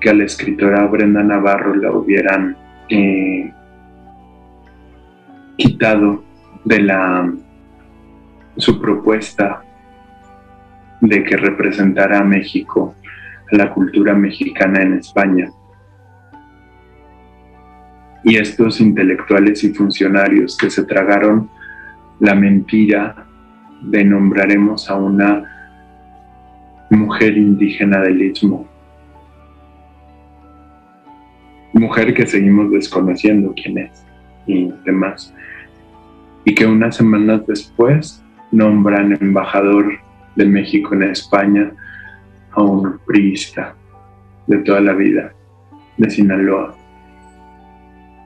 que 0.00 0.10
a 0.10 0.14
la 0.14 0.24
escritora 0.24 0.86
Brenda 0.86 1.22
Navarro 1.22 1.74
la 1.74 1.92
hubieran 1.92 2.56
eh, 2.88 3.52
quitado 5.56 6.24
de 6.64 6.80
la 6.80 7.32
su 8.56 8.80
propuesta 8.80 9.62
de 11.00 11.22
que 11.22 11.36
representara 11.36 12.18
a 12.18 12.24
México, 12.24 12.94
a 13.52 13.56
la 13.56 13.72
cultura 13.72 14.14
mexicana 14.14 14.82
en 14.82 14.94
España 14.94 15.50
y 18.24 18.36
estos 18.36 18.80
intelectuales 18.80 19.64
y 19.64 19.72
funcionarios 19.72 20.56
que 20.56 20.70
se 20.70 20.84
tragaron 20.84 21.48
la 22.18 22.34
mentira 22.34 23.26
de 23.82 24.04
nombraremos 24.04 24.90
a 24.90 24.96
una 24.96 25.44
mujer 26.90 27.36
indígena 27.36 28.00
del 28.00 28.20
Istmo, 28.22 28.68
mujer 31.72 32.12
que 32.12 32.26
seguimos 32.26 32.70
desconociendo 32.70 33.54
quién 33.54 33.78
es 33.78 34.04
y 34.46 34.70
demás, 34.84 35.34
y 36.44 36.54
que 36.54 36.66
unas 36.66 36.96
semanas 36.96 37.46
después 37.46 38.22
nombran 38.50 39.16
embajador 39.20 39.98
de 40.36 40.44
México 40.44 40.94
en 40.94 41.04
España 41.04 41.72
a 42.52 42.62
un 42.62 42.98
priista 43.06 43.74
de 44.46 44.58
toda 44.58 44.80
la 44.80 44.92
vida 44.92 45.32
de 45.96 46.10
Sinaloa 46.10 46.79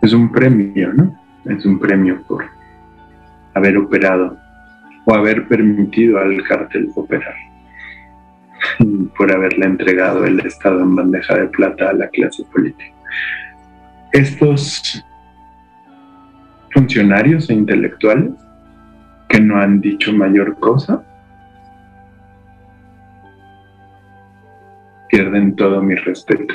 es 0.04 0.12
un 0.12 0.30
premio, 0.30 0.92
¿no? 0.92 1.18
Es 1.46 1.64
un 1.64 1.78
premio 1.78 2.22
por 2.24 2.44
haber 3.54 3.78
operado 3.78 4.36
o 5.06 5.14
haber 5.14 5.48
permitido 5.48 6.18
al 6.18 6.42
cártel 6.44 6.90
operar, 6.94 7.34
por 9.16 9.32
haberle 9.32 9.66
entregado 9.66 10.24
el 10.24 10.40
Estado 10.40 10.82
en 10.82 10.94
bandeja 10.94 11.36
de 11.36 11.46
plata 11.46 11.90
a 11.90 11.92
la 11.94 12.08
clase 12.08 12.44
política. 12.52 12.94
Estos 14.12 15.04
funcionarios 16.72 17.48
e 17.48 17.54
intelectuales 17.54 18.32
que 19.28 19.40
no 19.40 19.56
han 19.56 19.80
dicho 19.80 20.12
mayor 20.12 20.58
cosa 20.58 21.02
pierden 25.08 25.56
todo 25.56 25.80
mi 25.82 25.94
respeto 25.94 26.54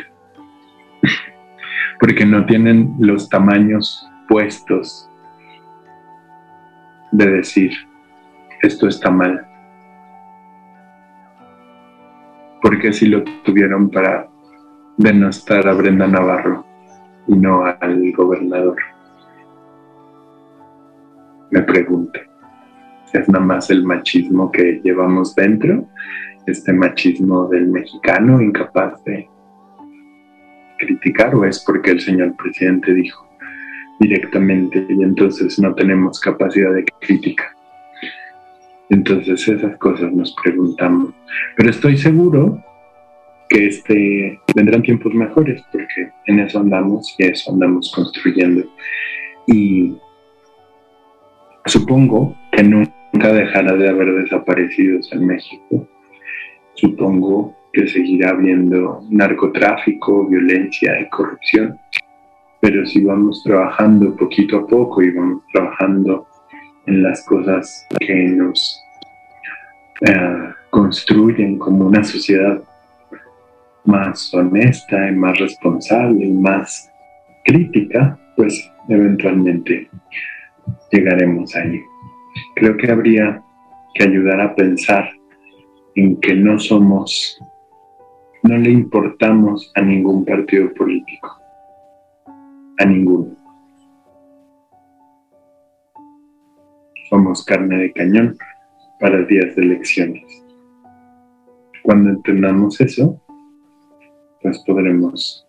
porque 1.99 2.25
no 2.25 2.45
tienen 2.45 2.95
los 2.99 3.27
tamaños 3.27 4.09
puestos 4.27 5.09
de 7.11 7.25
decir, 7.25 7.71
esto 8.61 8.87
está 8.87 9.09
mal. 9.11 9.45
Porque 12.61 12.93
si 12.93 13.07
lo 13.07 13.23
tuvieron 13.43 13.89
para 13.89 14.27
denostar 14.97 15.67
a 15.67 15.73
Brenda 15.73 16.07
Navarro 16.07 16.65
y 17.27 17.35
no 17.35 17.65
al 17.65 18.11
gobernador. 18.13 18.77
Me 21.51 21.61
pregunto, 21.63 22.19
¿es 23.13 23.27
nada 23.27 23.43
más 23.43 23.69
el 23.69 23.83
machismo 23.83 24.51
que 24.51 24.81
llevamos 24.83 25.35
dentro? 25.35 25.87
Este 26.45 26.71
machismo 26.73 27.47
del 27.47 27.67
mexicano 27.67 28.41
incapaz 28.41 29.03
de 29.03 29.29
criticar 30.79 31.35
o 31.35 31.45
es 31.45 31.59
porque 31.59 31.91
el 31.91 31.99
señor 31.99 32.35
presidente 32.35 32.93
dijo 32.93 33.27
directamente 33.99 34.85
y 34.89 35.03
entonces 35.03 35.59
no 35.59 35.75
tenemos 35.75 36.19
capacidad 36.19 36.73
de 36.73 36.85
crítica. 37.01 37.55
Entonces 38.89 39.47
esas 39.47 39.77
cosas 39.77 40.11
nos 40.13 40.33
preguntamos. 40.41 41.13
Pero 41.55 41.69
estoy 41.69 41.97
seguro 41.97 42.63
que 43.49 43.67
este, 43.67 44.39
vendrán 44.55 44.81
tiempos 44.81 45.13
mejores 45.13 45.61
porque 45.71 46.11
en 46.25 46.39
eso 46.39 46.59
andamos 46.59 47.15
y 47.19 47.25
eso 47.25 47.51
andamos 47.51 47.91
construyendo. 47.93 48.63
Y 49.47 49.95
supongo 51.65 52.35
que 52.51 52.63
nunca 52.63 53.33
dejará 53.33 53.73
de 53.73 53.89
haber 53.89 54.13
desaparecidos 54.23 55.11
en 55.11 55.25
México. 55.25 55.87
Supongo 56.75 57.58
que 57.73 57.87
seguirá 57.87 58.31
habiendo 58.31 59.03
narcotráfico, 59.09 60.27
violencia 60.27 60.99
y 60.99 61.09
corrupción. 61.09 61.79
Pero 62.61 62.85
si 62.85 63.03
vamos 63.03 63.43
trabajando 63.43 64.15
poquito 64.15 64.57
a 64.57 64.67
poco 64.67 65.01
y 65.01 65.11
vamos 65.11 65.43
trabajando 65.53 66.27
en 66.85 67.03
las 67.03 67.25
cosas 67.25 67.87
que 67.99 68.15
nos 68.29 68.81
eh, 70.01 70.53
construyen 70.69 71.57
como 71.57 71.87
una 71.87 72.03
sociedad 72.03 72.61
más 73.85 74.33
honesta 74.33 75.09
y 75.09 75.15
más 75.15 75.37
responsable 75.39 76.25
y 76.25 76.31
más 76.31 76.91
crítica, 77.45 78.17
pues 78.35 78.71
eventualmente 78.87 79.89
llegaremos 80.91 81.55
ahí. 81.55 81.81
Creo 82.55 82.77
que 82.77 82.91
habría 82.91 83.41
que 83.95 84.03
ayudar 84.03 84.41
a 84.41 84.55
pensar 84.55 85.09
en 85.95 86.19
que 86.21 86.35
no 86.35 86.59
somos, 86.59 87.39
no 88.43 88.57
le 88.57 88.71
importamos 88.71 89.71
a 89.75 89.81
ningún 89.81 90.23
partido 90.23 90.73
político, 90.73 91.41
a 92.77 92.85
ninguno. 92.85 93.35
Somos 97.09 97.43
carne 97.43 97.77
de 97.77 97.93
cañón 97.93 98.37
para 98.99 99.23
días 99.23 99.55
de 99.55 99.63
elecciones. 99.63 100.23
Cuando 101.83 102.11
entendamos 102.11 102.79
eso, 102.79 103.21
pues 104.41 104.59
podremos 104.65 105.45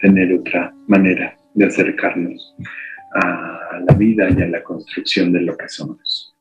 tener 0.00 0.32
otra 0.32 0.74
manera 0.86 1.36
de 1.54 1.66
acercarnos 1.66 2.54
a 3.14 3.80
la 3.86 3.94
vida 3.94 4.28
y 4.30 4.40
a 4.40 4.46
la 4.46 4.62
construcción 4.62 5.32
de 5.32 5.42
lo 5.42 5.56
que 5.56 5.68
somos. 5.68 6.34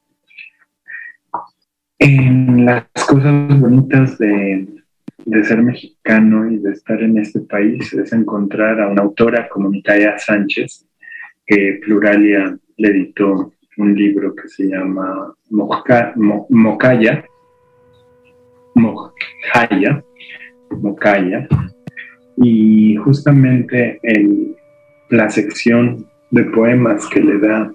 En 2.00 2.66
las 2.66 2.86
cosas 3.08 3.60
bonitas 3.60 4.18
de, 4.18 4.81
ser 5.44 5.62
mexicano 5.62 6.52
y 6.52 6.58
de 6.58 6.72
estar 6.72 7.02
en 7.02 7.18
este 7.18 7.42
país 7.42 7.94
es 7.94 8.14
encontrar 8.14 8.80
a 8.82 8.88
una 8.88 9.02
autora 9.02 9.48
como 9.50 9.70
Micaela 9.70 10.18
Sánchez, 10.18 10.88
que 11.46 11.80
Pluralia 11.84 12.58
le 12.78 12.88
editó 12.88 13.54
un 13.78 13.96
libro 13.96 14.36
que 14.36 14.48
se 14.48 14.68
llama 14.68 15.34
Mocaya, 15.50 16.14
Mocaya, 16.50 17.26
Mocaya, 20.70 21.48
y 22.38 22.96
justamente 22.98 24.00
en 24.04 24.56
la 25.10 25.30
sección 25.30 26.06
de 26.32 26.44
poemas 26.46 27.08
que 27.08 27.20
le 27.22 27.40
da 27.40 27.72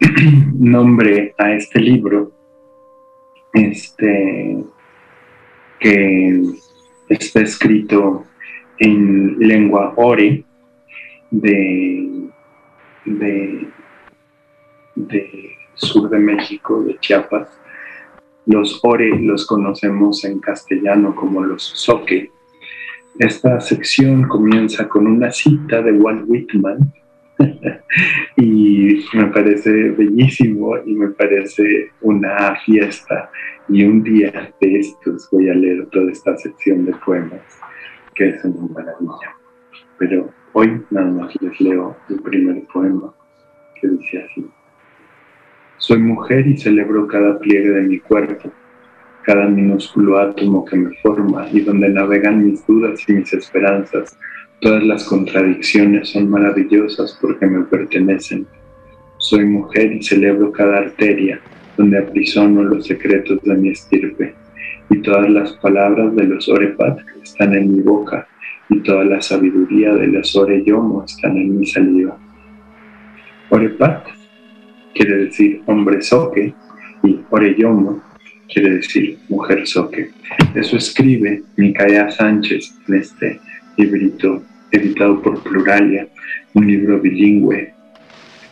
nombre 0.54 1.34
a 1.38 1.52
este 1.52 1.80
libro, 1.80 2.32
este, 3.52 4.64
que 5.78 6.42
está 7.08 7.40
escrito 7.40 8.24
en 8.78 9.38
lengua 9.38 9.92
ore 9.96 10.44
de, 11.30 12.28
de, 13.04 13.68
de 14.94 15.56
sur 15.74 16.08
de 16.08 16.18
México, 16.18 16.82
de 16.82 16.98
Chiapas, 16.98 17.48
los 18.46 18.80
ore 18.82 19.18
los 19.20 19.46
conocemos 19.46 20.24
en 20.24 20.38
castellano 20.40 21.14
como 21.14 21.42
los 21.42 21.62
soque. 21.62 22.30
Esta 23.18 23.60
sección 23.60 24.28
comienza 24.28 24.88
con 24.88 25.06
una 25.06 25.30
cita 25.30 25.82
de 25.82 25.92
Walt 25.92 26.24
Whitman 26.26 26.92
y 28.36 29.04
me 29.14 29.26
parece 29.26 29.70
bellísimo 29.90 30.76
y 30.84 30.94
me 30.94 31.08
parece 31.08 31.90
una 32.00 32.56
fiesta 32.64 33.30
y 33.68 33.84
un 33.84 34.02
día 34.02 34.52
de 34.60 34.78
estos 34.78 35.28
voy 35.30 35.48
a 35.48 35.54
leer 35.54 35.86
toda 35.86 36.10
esta 36.10 36.36
sección 36.36 36.84
de 36.84 36.92
poemas 37.04 37.40
que 38.14 38.28
es 38.28 38.44
una 38.44 38.72
maravilla. 38.72 39.36
Pero 39.98 40.30
hoy 40.52 40.82
nada 40.90 41.10
más 41.10 41.34
les 41.40 41.60
leo 41.60 41.96
el 42.08 42.20
primer 42.20 42.62
poema 42.72 43.12
que 43.80 43.88
dice 43.88 44.22
así. 44.22 44.46
Soy 45.78 45.98
mujer 45.98 46.46
y 46.46 46.56
celebro 46.56 47.06
cada 47.06 47.38
pliegue 47.38 47.70
de 47.70 47.82
mi 47.82 47.98
cuerpo, 47.98 48.50
cada 49.22 49.46
minúsculo 49.48 50.18
átomo 50.18 50.64
que 50.64 50.76
me 50.76 50.94
forma 51.02 51.48
y 51.50 51.60
donde 51.60 51.88
navegan 51.88 52.44
mis 52.44 52.66
dudas 52.66 53.06
y 53.08 53.12
mis 53.12 53.32
esperanzas. 53.32 54.16
Todas 54.60 54.82
las 54.84 55.04
contradicciones 55.04 56.10
son 56.10 56.30
maravillosas 56.30 57.18
porque 57.20 57.46
me 57.46 57.64
pertenecen. 57.64 58.46
Soy 59.18 59.44
mujer 59.44 59.92
y 59.92 60.02
celebro 60.02 60.52
cada 60.52 60.78
arteria 60.78 61.40
donde 61.76 61.98
aprisiono 61.98 62.62
los 62.62 62.86
secretos 62.86 63.42
de 63.42 63.54
mi 63.56 63.70
estirpe. 63.70 64.34
Y 64.90 64.98
todas 64.98 65.28
las 65.30 65.52
palabras 65.54 66.14
de 66.14 66.24
los 66.24 66.48
Orepat 66.48 66.98
están 67.22 67.54
en 67.54 67.74
mi 67.74 67.80
boca 67.80 68.26
y 68.68 68.80
toda 68.80 69.04
la 69.04 69.20
sabiduría 69.20 69.94
de 69.94 70.06
los 70.06 70.34
Oreyomo 70.36 71.04
están 71.04 71.36
en 71.36 71.58
mi 71.58 71.66
saliva. 71.66 72.16
Orepat 73.50 74.06
quiere 74.94 75.16
decir 75.26 75.62
hombre 75.66 76.00
soque 76.02 76.54
y 77.02 77.20
Oreyomo 77.30 78.02
quiere 78.52 78.76
decir 78.76 79.18
mujer 79.28 79.66
soque. 79.66 80.10
Eso 80.54 80.76
escribe 80.76 81.42
Micaela 81.56 82.10
Sánchez 82.10 82.74
en 82.88 82.94
este 82.94 83.40
librito 83.76 84.42
editado 84.70 85.20
por 85.22 85.42
Pluralia, 85.42 86.06
un 86.54 86.66
libro 86.66 87.00
bilingüe, 87.00 87.72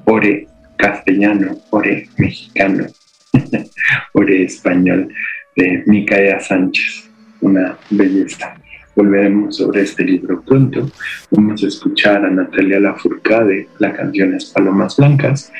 ore 0.04 0.46
castellano, 0.76 1.58
ore 1.70 2.08
mexicano, 2.18 2.86
ore 4.12 4.44
español, 4.44 5.08
de 5.56 5.82
Micaela 5.86 6.40
Sánchez, 6.40 7.10
una 7.40 7.76
belleza. 7.90 8.54
Volveremos 8.94 9.56
sobre 9.56 9.82
este 9.82 10.04
libro 10.04 10.42
pronto. 10.42 10.90
Vamos 11.30 11.62
a 11.64 11.66
escuchar 11.66 12.24
a 12.24 12.30
Natalia 12.30 12.80
Lafourcade, 12.80 13.68
la 13.78 13.92
canción 13.92 14.34
es 14.34 14.46
Palomas 14.46 14.96
Blancas, 14.96 15.52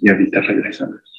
y 0.00 0.10
ahorita 0.10 0.40
regresamos. 0.40 1.11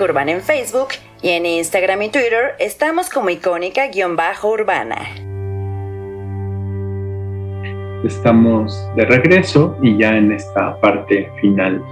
Urbana 0.00 0.32
en 0.32 0.40
Facebook 0.40 0.88
y 1.22 1.30
en 1.30 1.46
Instagram 1.46 2.02
y 2.02 2.08
Twitter 2.08 2.54
estamos 2.58 3.10
como 3.10 3.30
icónica-urbana. 3.30 4.96
Estamos 8.04 8.74
de 8.96 9.04
regreso 9.04 9.76
y 9.82 9.98
ya 9.98 10.16
en 10.16 10.32
esta 10.32 10.80
parte 10.80 11.28
final 11.40 11.82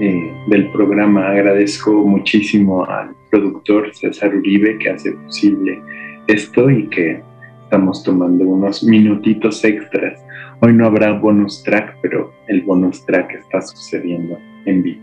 eh, 0.00 0.32
del 0.46 0.70
programa 0.70 1.28
agradezco 1.28 1.92
muchísimo 1.92 2.84
al 2.84 3.14
productor 3.30 3.94
César 3.94 4.34
Uribe 4.34 4.78
que 4.78 4.90
hace 4.90 5.12
posible 5.12 5.82
esto 6.28 6.70
y 6.70 6.88
que 6.88 7.20
estamos 7.64 8.02
tomando 8.04 8.44
unos 8.44 8.84
minutitos 8.84 9.64
extras. 9.64 10.20
Hoy 10.60 10.72
no 10.72 10.86
habrá 10.86 11.12
bonus 11.12 11.62
track, 11.64 11.96
pero 12.02 12.32
el 12.46 12.62
bonus 12.62 13.04
track 13.06 13.32
está 13.32 13.60
sucediendo 13.60 14.38
en 14.66 14.82
vivo. 14.82 15.02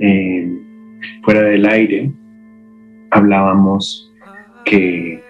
Eh, 0.00 0.61
fuera 1.22 1.42
del 1.42 1.66
aire, 1.66 2.10
hablábamos 3.10 4.12
que 4.64 5.22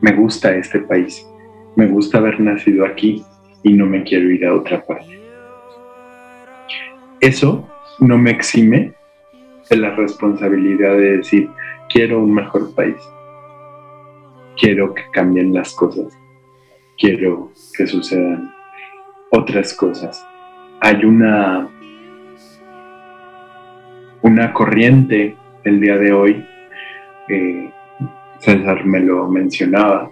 me 0.00 0.12
gusta 0.12 0.54
este 0.56 0.80
país, 0.80 1.26
me 1.76 1.86
gusta 1.86 2.18
haber 2.18 2.40
nacido 2.40 2.84
aquí 2.84 3.22
y 3.62 3.72
no 3.72 3.86
me 3.86 4.02
quiero 4.02 4.30
ir 4.30 4.44
a 4.44 4.54
otra 4.54 4.84
parte. 4.84 5.20
Eso 7.20 7.68
no 8.00 8.18
me 8.18 8.32
exime 8.32 8.92
de 9.70 9.76
la 9.76 9.94
responsabilidad 9.94 10.96
de 10.96 11.18
decir, 11.18 11.48
quiero 11.88 12.22
un 12.22 12.34
mejor 12.34 12.74
país, 12.74 12.96
quiero 14.56 14.92
que 14.92 15.02
cambien 15.12 15.54
las 15.54 15.72
cosas, 15.74 16.12
quiero 16.98 17.52
que 17.76 17.86
sucedan 17.86 18.52
otras 19.30 19.72
cosas. 19.74 20.26
Hay 20.80 21.04
una 21.04 21.68
una 24.22 24.52
corriente 24.52 25.36
el 25.64 25.80
día 25.80 25.98
de 25.98 26.12
hoy. 26.12 26.46
César 28.38 28.84
me 28.84 29.00
lo 29.00 29.28
mencionaba 29.28 30.10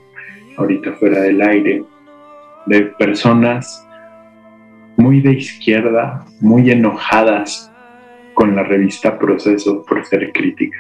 ahorita 0.57 0.93
fuera 0.95 1.21
del 1.21 1.41
aire, 1.43 1.83
de 2.67 2.83
personas 2.83 3.87
muy 4.97 5.21
de 5.21 5.33
izquierda, 5.33 6.25
muy 6.41 6.71
enojadas 6.71 7.73
con 8.35 8.55
la 8.55 8.63
revista 8.63 9.19
Proceso 9.19 9.85
por 9.85 10.05
ser 10.05 10.33
crítica. 10.33 10.79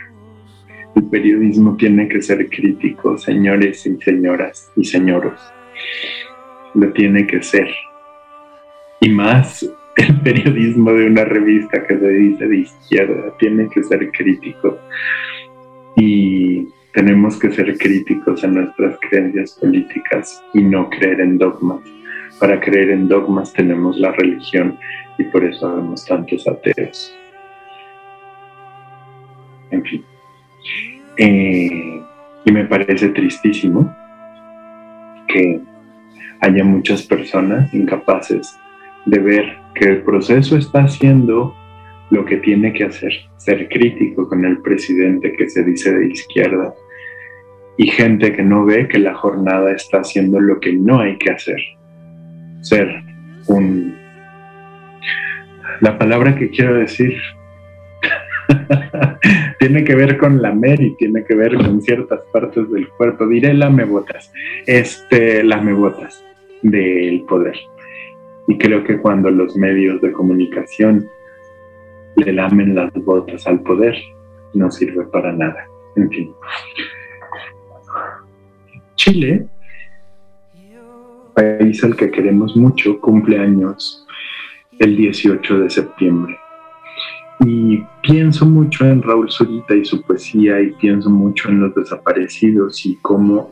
El 0.94 1.04
periodismo 1.04 1.76
tiene 1.76 2.08
que 2.08 2.20
ser 2.20 2.48
crítico, 2.48 3.16
señores 3.16 3.86
y 3.86 3.96
señoras 4.00 4.70
y 4.76 4.84
señoros. 4.84 5.40
Lo 6.74 6.92
tiene 6.92 7.26
que 7.26 7.42
ser. 7.42 7.68
Y 9.00 9.08
más 9.08 9.68
el 9.96 10.20
periodismo 10.20 10.92
de 10.92 11.06
una 11.06 11.24
revista 11.24 11.86
que 11.86 11.98
se 11.98 12.08
dice 12.08 12.46
de 12.46 12.56
izquierda 12.58 13.34
tiene 13.38 13.68
que 13.68 13.82
ser 13.82 14.10
crítico 14.12 14.78
y 15.96 16.68
tenemos 16.92 17.38
que 17.38 17.52
ser 17.52 17.76
críticos 17.76 18.42
en 18.44 18.54
nuestras 18.54 18.98
creencias 19.08 19.52
políticas 19.60 20.42
y 20.54 20.62
no 20.62 20.88
creer 20.90 21.20
en 21.20 21.38
dogmas. 21.38 21.80
Para 22.38 22.60
creer 22.60 22.90
en 22.90 23.08
dogmas 23.08 23.52
tenemos 23.52 23.98
la 23.98 24.12
religión 24.12 24.78
y 25.18 25.24
por 25.24 25.44
eso 25.44 25.74
vemos 25.76 26.04
tantos 26.04 26.46
ateos. 26.48 27.16
En 29.70 29.84
fin. 29.84 30.04
Eh, 31.16 32.02
y 32.44 32.52
me 32.52 32.64
parece 32.64 33.10
tristísimo 33.10 33.94
que 35.28 35.60
haya 36.40 36.64
muchas 36.64 37.02
personas 37.02 37.72
incapaces 37.74 38.56
de 39.04 39.18
ver 39.18 39.59
que 39.74 39.86
el 39.86 40.02
proceso 40.02 40.56
está 40.56 40.84
haciendo 40.84 41.54
lo 42.10 42.24
que 42.24 42.38
tiene 42.38 42.72
que 42.72 42.84
hacer, 42.84 43.12
ser 43.36 43.68
crítico 43.68 44.28
con 44.28 44.44
el 44.44 44.58
presidente 44.58 45.32
que 45.32 45.48
se 45.48 45.62
dice 45.62 45.92
de 45.92 46.08
izquierda 46.08 46.74
y 47.76 47.86
gente 47.86 48.34
que 48.34 48.42
no 48.42 48.64
ve 48.64 48.88
que 48.88 48.98
la 48.98 49.14
jornada 49.14 49.72
está 49.72 50.00
haciendo 50.00 50.40
lo 50.40 50.60
que 50.60 50.72
no 50.72 51.00
hay 51.00 51.16
que 51.18 51.30
hacer, 51.30 51.60
ser 52.60 53.02
un... 53.46 53.94
La 55.80 55.96
palabra 55.96 56.36
que 56.36 56.50
quiero 56.50 56.74
decir 56.74 57.16
tiene 59.58 59.84
que 59.84 59.94
ver 59.94 60.18
con 60.18 60.42
la 60.42 60.54
y 60.78 60.96
tiene 60.96 61.24
que 61.24 61.34
ver 61.34 61.54
con 61.54 61.80
ciertas 61.80 62.20
partes 62.32 62.70
del 62.70 62.88
cuerpo. 62.88 63.26
Diré 63.26 63.54
lamebotas, 63.54 64.32
este 64.66 65.42
lamebotas 65.42 66.22
del 66.62 67.22
poder. 67.22 67.56
Y 68.48 68.58
creo 68.58 68.84
que 68.84 68.98
cuando 68.98 69.30
los 69.30 69.56
medios 69.56 70.00
de 70.00 70.12
comunicación 70.12 71.06
le 72.16 72.32
lamen 72.32 72.74
las 72.74 72.92
botas 72.92 73.46
al 73.46 73.60
poder, 73.60 73.96
no 74.54 74.70
sirve 74.70 75.04
para 75.06 75.32
nada. 75.32 75.66
En 75.96 76.10
fin. 76.10 76.32
Chile, 78.96 79.46
país 81.34 81.82
al 81.84 81.96
que 81.96 82.10
queremos 82.10 82.56
mucho, 82.56 83.00
cumple 83.00 83.38
años 83.38 84.06
el 84.78 84.96
18 84.96 85.60
de 85.60 85.70
septiembre. 85.70 86.38
Y 87.46 87.82
pienso 88.02 88.44
mucho 88.44 88.84
en 88.84 89.02
Raúl 89.02 89.30
Zurita 89.30 89.74
y 89.74 89.84
su 89.84 90.02
poesía 90.02 90.60
y 90.60 90.72
pienso 90.72 91.08
mucho 91.08 91.48
en 91.48 91.60
los 91.60 91.74
desaparecidos 91.74 92.84
y 92.84 92.96
cómo 92.96 93.50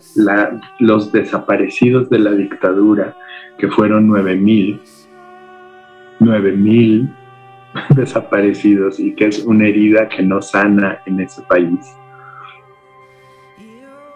los 0.78 1.11
desaparecidos 1.11 2.11
de 2.11 2.18
la 2.18 2.32
dictadura 2.32 3.16
que 3.59 3.68
fueron 3.68 4.09
9.000, 4.09 4.80
9.000 6.20 7.14
desaparecidos 7.96 8.98
y 9.00 9.14
que 9.14 9.26
es 9.26 9.44
una 9.44 9.66
herida 9.66 10.09
que 10.09 10.22
no 10.22 10.40
sana 10.40 11.00
en 11.06 11.20
ese 11.20 11.42
país. 11.42 11.80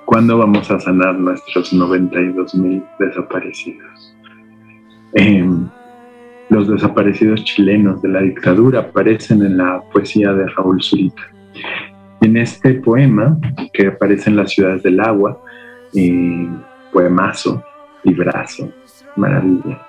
¿Cuándo 0.05 0.38
vamos 0.38 0.70
a 0.70 0.78
sanar 0.78 1.14
nuestros 1.14 1.72
92.000 1.72 2.84
desaparecidos? 2.99 4.16
Em, 5.14 5.68
los 6.51 6.68
desaparecidos 6.68 7.45
chilenos 7.45 8.03
de 8.03 8.09
la 8.09 8.20
dictadura 8.20 8.80
aparecen 8.80 9.43
en 9.43 9.57
la 9.57 9.80
poesía 9.93 10.32
de 10.34 10.47
Raúl 10.49 10.82
Zurita. 10.82 11.22
En 12.20 12.36
este 12.36 12.74
poema, 12.74 13.38
que 13.72 13.88
aparece 13.88 14.30
en 14.30 14.36
las 14.36 14.53
ciudades 14.53 14.82
del 14.82 15.01
agua, 15.01 15.43
eh, 15.95 16.49
poemazo, 16.93 17.64
librazo, 18.05 18.70
maravilla, 19.17 19.81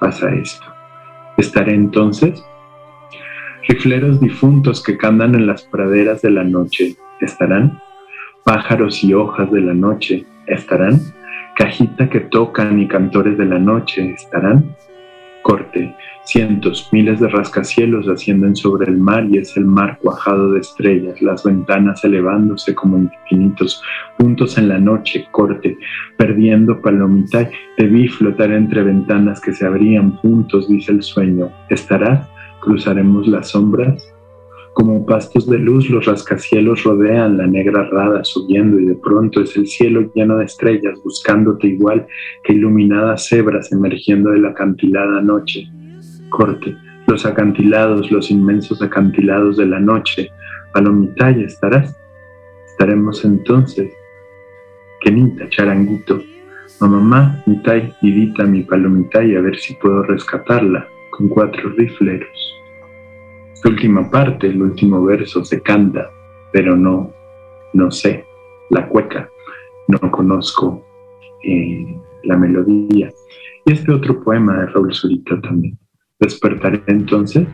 pasa 0.00 0.32
esto. 0.34 0.66
Estaré 1.36 1.74
entonces, 1.74 2.44
rifleros 3.68 4.20
difuntos 4.20 4.82
que 4.82 4.96
cantan 4.96 5.34
en 5.34 5.46
las 5.46 5.62
praderas 5.64 6.22
de 6.22 6.30
la 6.30 6.44
noche, 6.44 6.96
¿estarán? 7.20 7.80
Pájaros 8.44 9.02
y 9.02 9.14
hojas 9.14 9.50
de 9.50 9.60
la 9.60 9.74
noche, 9.74 10.24
¿estarán? 10.46 11.00
Cajita 11.56 12.08
que 12.08 12.20
tocan 12.20 12.78
y 12.80 12.88
cantores 12.88 13.38
de 13.38 13.46
la 13.46 13.58
noche, 13.58 14.12
¿estarán? 14.12 14.76
Corte, 15.42 15.94
cientos, 16.24 16.88
miles 16.92 17.20
de 17.20 17.28
rascacielos 17.28 18.08
ascienden 18.08 18.56
sobre 18.56 18.90
el 18.90 18.98
mar 18.98 19.26
y 19.30 19.38
es 19.38 19.56
el 19.56 19.66
mar 19.66 19.98
cuajado 20.00 20.52
de 20.52 20.60
estrellas, 20.60 21.20
las 21.22 21.44
ventanas 21.44 22.04
elevándose 22.04 22.74
como 22.74 22.98
infinitos 22.98 23.82
puntos 24.18 24.58
en 24.58 24.68
la 24.68 24.78
noche, 24.78 25.26
corte, 25.30 25.76
perdiendo 26.16 26.80
palomita, 26.80 27.48
te 27.76 27.86
vi 27.86 28.08
flotar 28.08 28.52
entre 28.52 28.82
ventanas 28.82 29.40
que 29.40 29.52
se 29.52 29.66
abrían 29.66 30.20
puntos, 30.20 30.68
dice 30.68 30.92
el 30.92 31.02
sueño. 31.02 31.50
¿Estarás? 31.68 32.28
¿Cruzaremos 32.60 33.26
las 33.28 33.50
sombras? 33.50 34.14
Como 34.74 35.06
pastos 35.06 35.48
de 35.48 35.58
luz, 35.58 35.88
los 35.88 36.04
rascacielos 36.04 36.82
rodean 36.82 37.38
la 37.38 37.46
negra 37.46 37.88
rada 37.90 38.24
subiendo 38.24 38.80
y 38.80 38.86
de 38.86 38.96
pronto 38.96 39.40
es 39.40 39.56
el 39.56 39.68
cielo 39.68 40.10
lleno 40.14 40.38
de 40.38 40.46
estrellas 40.46 41.00
buscándote 41.04 41.68
igual 41.68 42.08
que 42.42 42.54
iluminadas 42.54 43.28
cebras 43.28 43.70
emergiendo 43.70 44.30
de 44.30 44.40
la 44.40 44.48
acantilada 44.48 45.20
noche. 45.20 45.68
Corte, 46.36 46.76
los 47.06 47.24
acantilados, 47.24 48.10
los 48.10 48.30
inmensos 48.30 48.82
acantilados 48.82 49.56
de 49.56 49.66
la 49.66 49.80
noche. 49.80 50.30
Palomitaya, 50.72 51.46
¿estarás? 51.46 51.96
Estaremos 52.66 53.24
entonces. 53.24 53.92
Kenita, 55.00 55.48
charanguito. 55.48 56.22
Mamá, 56.80 57.42
mitai, 57.46 57.94
vidita, 58.02 58.44
mi 58.44 58.62
palomitaya, 58.62 59.38
a 59.38 59.42
ver 59.42 59.56
si 59.56 59.74
puedo 59.74 60.02
rescatarla 60.02 60.86
con 61.12 61.28
cuatro 61.28 61.70
rifleros 61.70 62.54
última 63.68 64.10
parte, 64.10 64.48
el 64.48 64.62
último 64.62 65.02
verso 65.04 65.44
se 65.44 65.60
canta, 65.60 66.10
pero 66.52 66.76
no, 66.76 67.12
no 67.72 67.90
sé 67.90 68.24
la 68.70 68.88
cueca, 68.88 69.28
no 69.88 70.10
conozco 70.10 70.84
eh, 71.42 72.00
la 72.24 72.36
melodía. 72.36 73.10
Y 73.64 73.72
este 73.72 73.92
otro 73.92 74.22
poema 74.22 74.60
de 74.60 74.66
Raúl 74.66 74.94
Zurita 74.94 75.40
también. 75.40 75.78
Despertaré 76.20 76.82
entonces, 76.86 77.46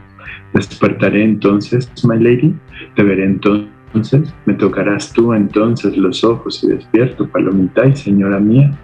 despertaré 0.55 1.25
entonces, 1.25 1.91
my 2.05 2.19
lady, 2.19 2.55
te 2.95 3.03
veré 3.03 3.25
entonces, 3.25 4.33
me 4.47 4.55
tocarás 4.55 5.13
tú 5.13 5.33
entonces 5.35 5.97
los 5.97 6.23
ojos 6.25 6.63
y 6.63 6.69
despierto, 6.69 7.29
palomita 7.29 7.87
y 7.87 7.97
señora 7.97 8.39
mía. 8.39 8.79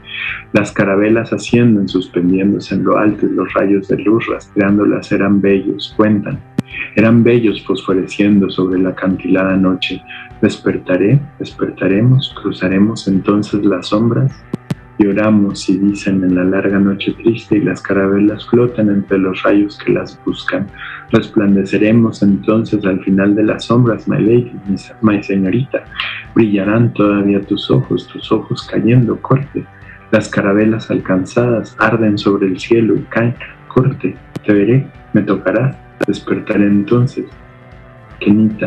Las 0.52 0.72
carabelas 0.72 1.32
ascienden, 1.32 1.88
suspendiéndose 1.88 2.74
en 2.74 2.84
lo 2.84 2.96
alto 2.96 3.26
y 3.26 3.34
los 3.34 3.52
rayos 3.52 3.88
de 3.88 3.98
luz 3.98 4.26
rastreándolas 4.26 5.12
eran 5.12 5.40
bellos, 5.40 5.92
cuentan 5.96 6.40
eran 6.94 7.22
bellos 7.22 7.64
fosforeciendo 7.64 8.50
sobre 8.50 8.78
la 8.80 8.90
acantilada 8.90 9.56
noche. 9.56 10.02
Despertaré, 10.40 11.20
despertaremos, 11.38 12.34
cruzaremos 12.40 13.08
entonces 13.08 13.64
las 13.64 13.88
sombras. 13.88 14.32
Lloramos 14.98 15.68
y 15.68 15.78
dicen 15.78 16.24
en 16.24 16.34
la 16.34 16.44
larga 16.44 16.78
noche 16.78 17.12
triste 17.12 17.58
y 17.58 17.60
las 17.60 17.82
carabelas 17.82 18.46
flotan 18.48 18.88
entre 18.88 19.18
los 19.18 19.42
rayos 19.42 19.78
que 19.78 19.92
las 19.92 20.18
buscan. 20.24 20.66
Resplandeceremos 21.10 22.22
entonces 22.22 22.84
al 22.84 23.02
final 23.04 23.34
de 23.34 23.44
las 23.44 23.66
sombras, 23.66 24.08
my 24.08 24.18
lady, 24.18 24.52
my 25.02 25.22
señorita. 25.22 25.84
Brillarán 26.34 26.92
todavía 26.94 27.40
tus 27.42 27.70
ojos, 27.70 28.08
tus 28.08 28.32
ojos 28.32 28.66
cayendo, 28.66 29.20
corte. 29.20 29.64
Las 30.10 30.28
carabelas 30.28 30.90
alcanzadas 30.90 31.76
arden 31.78 32.16
sobre 32.16 32.46
el 32.46 32.58
cielo 32.58 32.96
y 32.96 33.02
caen, 33.02 33.34
corte. 33.68 34.16
Te 34.44 34.52
veré, 34.52 34.86
me 35.12 35.22
tocarás, 35.22 35.76
Despertaré 36.06 36.66
entonces. 36.66 37.26
Kenita, 38.20 38.66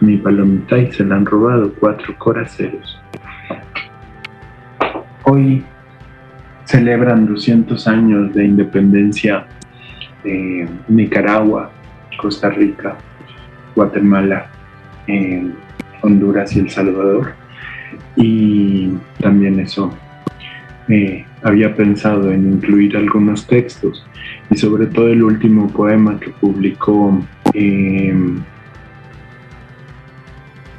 a 0.00 0.04
mi 0.04 0.16
palomita 0.16 0.78
y 0.78 0.90
se 0.92 1.04
le 1.04 1.14
han 1.14 1.26
robado 1.26 1.72
cuatro 1.78 2.16
coraceros. 2.18 3.01
Hoy 5.24 5.62
celebran 6.64 7.26
200 7.26 7.86
años 7.86 8.34
de 8.34 8.44
independencia 8.44 9.46
de 10.24 10.68
Nicaragua, 10.88 11.70
Costa 12.20 12.50
Rica, 12.50 12.96
Guatemala, 13.76 14.50
Honduras 16.02 16.54
y 16.56 16.60
El 16.60 16.70
Salvador. 16.70 17.34
Y 18.16 18.92
también 19.20 19.60
eso 19.60 19.92
eh, 20.88 21.24
había 21.42 21.74
pensado 21.74 22.32
en 22.32 22.54
incluir 22.54 22.96
algunos 22.96 23.46
textos 23.46 24.04
y 24.50 24.56
sobre 24.56 24.86
todo 24.86 25.08
el 25.08 25.22
último 25.22 25.68
poema 25.68 26.18
que 26.18 26.30
publicó 26.30 27.20
eh, 27.54 28.14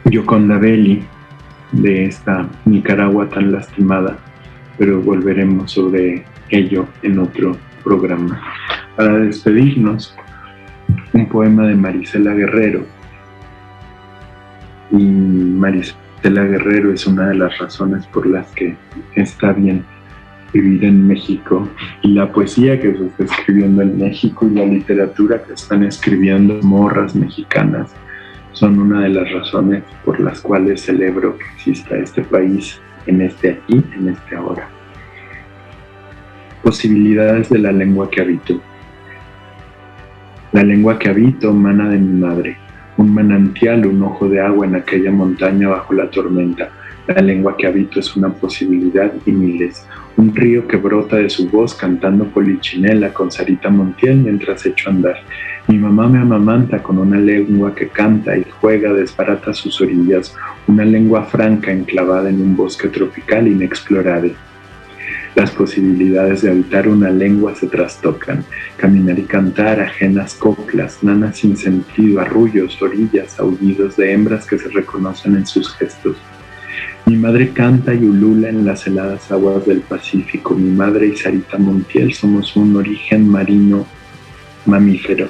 Yoconda 0.05 0.57
Belli 0.57 1.03
de 1.71 2.05
esta 2.05 2.47
Nicaragua 2.65 3.29
tan 3.29 3.51
lastimada, 3.51 4.17
pero 4.77 5.01
volveremos 5.01 5.71
sobre 5.71 6.23
ello 6.49 6.87
en 7.01 7.19
otro 7.19 7.57
programa. 7.83 8.41
Para 8.95 9.17
despedirnos, 9.19 10.15
un 11.13 11.27
poema 11.27 11.67
de 11.67 11.75
Marisela 11.75 12.33
Guerrero. 12.33 12.85
Y 14.91 15.03
Marisela 15.03 16.43
Guerrero 16.43 16.93
es 16.93 17.05
una 17.07 17.29
de 17.29 17.35
las 17.35 17.57
razones 17.57 18.05
por 18.07 18.27
las 18.27 18.47
que 18.51 18.75
está 19.15 19.53
bien 19.53 19.83
vivir 20.53 20.85
en 20.85 21.07
México 21.07 21.67
y 22.03 22.09
la 22.09 22.31
poesía 22.31 22.79
que 22.79 22.95
se 22.95 23.07
está 23.07 23.23
escribiendo 23.23 23.81
en 23.81 23.97
México 23.97 24.45
y 24.45 24.53
la 24.53 24.65
literatura 24.65 25.41
que 25.43 25.53
están 25.53 25.83
escribiendo 25.83 26.59
morras 26.61 27.15
mexicanas 27.15 27.91
son 28.51 28.77
una 28.77 29.01
de 29.01 29.09
las 29.09 29.31
razones 29.31 29.83
por 30.05 30.19
las 30.19 30.41
cuales 30.41 30.81
celebro 30.81 31.37
que 31.37 31.45
exista 31.55 31.97
este 31.97 32.21
país 32.21 32.79
en 33.05 33.21
este 33.21 33.51
aquí, 33.51 33.83
en 33.95 34.09
este 34.09 34.35
ahora. 34.35 34.67
Posibilidades 36.61 37.49
de 37.49 37.59
la 37.59 37.71
lengua 37.71 38.09
que 38.09 38.21
habito. 38.21 38.61
La 40.51 40.63
lengua 40.63 40.99
que 40.99 41.09
habito 41.09 41.51
mana 41.51 41.89
de 41.89 41.97
mi 41.97 42.19
madre, 42.19 42.57
un 42.97 43.13
manantial, 43.13 43.85
un 43.85 44.03
ojo 44.03 44.29
de 44.29 44.39
agua 44.39 44.65
en 44.65 44.75
aquella 44.75 45.11
montaña 45.11 45.69
bajo 45.69 45.93
la 45.93 46.09
tormenta. 46.09 46.69
La 47.07 47.21
lengua 47.21 47.57
que 47.57 47.67
habito 47.67 47.99
es 47.99 48.15
una 48.15 48.29
posibilidad 48.29 49.11
y 49.25 49.31
miles, 49.31 49.85
un 50.17 50.35
río 50.35 50.67
que 50.67 50.77
brota 50.77 51.17
de 51.17 51.29
su 51.29 51.49
voz 51.49 51.73
cantando 51.73 52.25
polichinela 52.25 53.13
con 53.13 53.31
Sarita 53.31 53.69
Montiel 53.69 54.17
mientras 54.17 54.65
echo 54.65 54.89
a 54.89 54.93
andar. 54.93 55.17
Mi 55.67 55.77
mamá 55.77 56.07
me 56.07 56.19
amamanta 56.19 56.83
con 56.83 56.97
una 56.97 57.17
lengua 57.17 57.73
que 57.73 57.87
canta 57.87 58.37
y 58.37 58.45
juega, 58.59 58.93
desbarata 58.93 59.53
sus 59.53 59.79
orillas, 59.81 60.35
una 60.67 60.83
lengua 60.83 61.23
franca 61.23 61.71
enclavada 61.71 62.29
en 62.29 62.41
un 62.41 62.55
bosque 62.55 62.89
tropical 62.89 63.47
inexplorado. 63.47 64.29
Las 65.35 65.49
posibilidades 65.49 66.43
de 66.43 66.51
habitar 66.51 66.87
una 66.87 67.09
lengua 67.09 67.55
se 67.55 67.67
trastocan, 67.67 68.45
caminar 68.77 69.17
y 69.17 69.23
cantar 69.23 69.79
ajenas 69.79 70.35
coplas, 70.35 71.03
nanas 71.03 71.37
sin 71.37 71.57
sentido, 71.57 72.21
arrullos, 72.21 72.79
orillas, 72.81 73.39
aullidos 73.39 73.97
de 73.97 74.11
hembras 74.11 74.45
que 74.45 74.59
se 74.59 74.69
reconocen 74.69 75.35
en 75.35 75.47
sus 75.47 75.73
gestos. 75.73 76.17
Mi 77.05 77.17
madre 77.17 77.51
canta 77.51 77.93
y 77.93 78.03
ulula 78.03 78.49
en 78.49 78.65
las 78.65 78.87
heladas 78.87 79.31
aguas 79.31 79.65
del 79.65 79.81
Pacífico. 79.81 80.55
Mi 80.55 80.71
madre 80.71 81.07
y 81.07 81.17
Sarita 81.17 81.57
Montiel 81.57 82.13
somos 82.13 82.55
un 82.55 82.75
origen 82.75 83.27
marino 83.27 83.85
mamífero. 84.65 85.27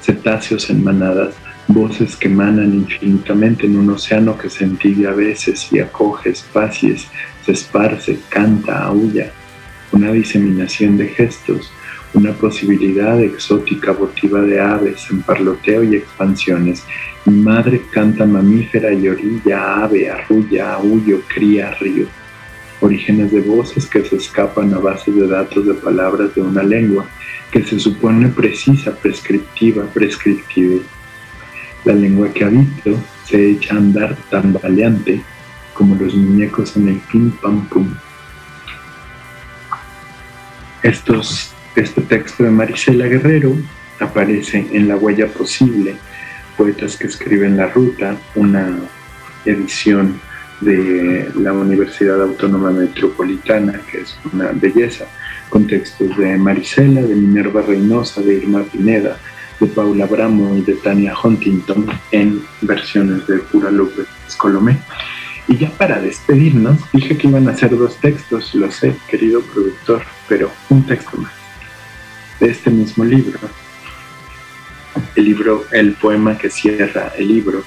Cetáceos 0.00 0.70
en 0.70 0.84
manadas, 0.84 1.34
voces 1.66 2.16
que 2.16 2.28
manan 2.28 2.72
infinitamente 2.74 3.66
en 3.66 3.76
un 3.76 3.90
océano 3.90 4.38
que 4.38 4.48
se 4.48 4.64
entibia 4.64 5.10
a 5.10 5.14
veces 5.14 5.72
y 5.72 5.80
acoge 5.80 6.30
espacios, 6.30 7.06
se 7.44 7.52
esparce, 7.52 8.18
canta, 8.28 8.84
aúlla. 8.84 9.32
Una 9.92 10.12
diseminación 10.12 10.96
de 10.96 11.08
gestos, 11.08 11.70
una 12.14 12.32
posibilidad 12.32 13.20
exótica 13.20 13.92
votiva 13.92 14.40
de 14.40 14.60
aves 14.60 15.10
en 15.10 15.22
parloteo 15.22 15.84
y 15.84 15.96
expansiones 15.96 16.84
madre 17.26 17.82
canta 17.90 18.24
mamífera 18.24 18.92
y 18.92 19.08
orilla, 19.08 19.84
ave, 19.84 20.10
arrulla, 20.10 20.74
aullo, 20.74 21.20
cría, 21.28 21.72
río. 21.74 22.06
Orígenes 22.80 23.30
de 23.30 23.40
voces 23.40 23.86
que 23.86 24.04
se 24.04 24.16
escapan 24.16 24.72
a 24.72 24.78
base 24.78 25.10
de 25.10 25.26
datos 25.26 25.66
de 25.66 25.74
palabras 25.74 26.34
de 26.34 26.40
una 26.40 26.62
lengua 26.62 27.06
que 27.50 27.62
se 27.62 27.78
supone 27.78 28.28
precisa, 28.28 28.94
prescriptiva, 28.96 29.84
prescriptiva. 29.84 30.80
La 31.84 31.92
lengua 31.92 32.32
que 32.32 32.44
habito 32.44 32.96
se 33.24 33.50
echa 33.50 33.74
a 33.74 33.78
andar 33.78 34.16
tan 34.30 34.52
valiente 34.54 35.20
como 35.74 35.94
los 35.94 36.14
muñecos 36.14 36.76
en 36.76 36.88
el 36.88 37.00
pim 37.10 37.30
pam 37.32 37.66
pum. 37.68 37.94
Este 40.82 42.00
texto 42.02 42.44
de 42.44 42.50
Marisela 42.50 43.06
Guerrero 43.06 43.54
aparece 44.00 44.66
en 44.72 44.88
La 44.88 44.96
Huella 44.96 45.26
Posible, 45.28 45.96
Poetas 46.60 46.98
que 46.98 47.06
escriben 47.06 47.56
la 47.56 47.68
ruta, 47.68 48.18
una 48.34 48.68
edición 49.46 50.20
de 50.60 51.32
la 51.34 51.54
Universidad 51.54 52.20
Autónoma 52.20 52.70
Metropolitana, 52.70 53.80
que 53.90 54.02
es 54.02 54.14
una 54.30 54.50
belleza, 54.52 55.06
con 55.48 55.66
textos 55.66 56.14
de 56.18 56.36
Marisela, 56.36 57.00
de 57.00 57.14
Minerva 57.14 57.62
Reynosa, 57.62 58.20
de 58.20 58.34
Irma 58.34 58.62
Pineda, 58.64 59.16
de 59.58 59.68
Paula 59.68 60.04
Bramo 60.04 60.54
y 60.54 60.60
de 60.60 60.74
Tania 60.74 61.14
Huntington 61.24 61.86
en 62.12 62.42
versiones 62.60 63.26
de 63.26 63.38
Pura 63.38 63.70
López 63.70 64.06
Colomé. 64.36 64.76
Y 65.48 65.56
ya 65.56 65.70
para 65.70 65.98
despedirnos, 65.98 66.78
dije 66.92 67.16
que 67.16 67.28
iban 67.28 67.48
a 67.48 67.56
ser 67.56 67.74
dos 67.74 67.96
textos, 67.96 68.54
lo 68.54 68.70
sé, 68.70 68.94
querido 69.08 69.40
productor, 69.40 70.02
pero 70.28 70.50
un 70.68 70.84
texto 70.84 71.16
más 71.16 71.32
de 72.38 72.50
este 72.50 72.68
mismo 72.68 73.02
libro. 73.02 73.38
El 75.14 75.24
libro, 75.24 75.64
el 75.72 75.94
poema 75.94 76.36
que 76.36 76.50
cierra 76.50 77.12
el 77.16 77.28
libro, 77.28 77.62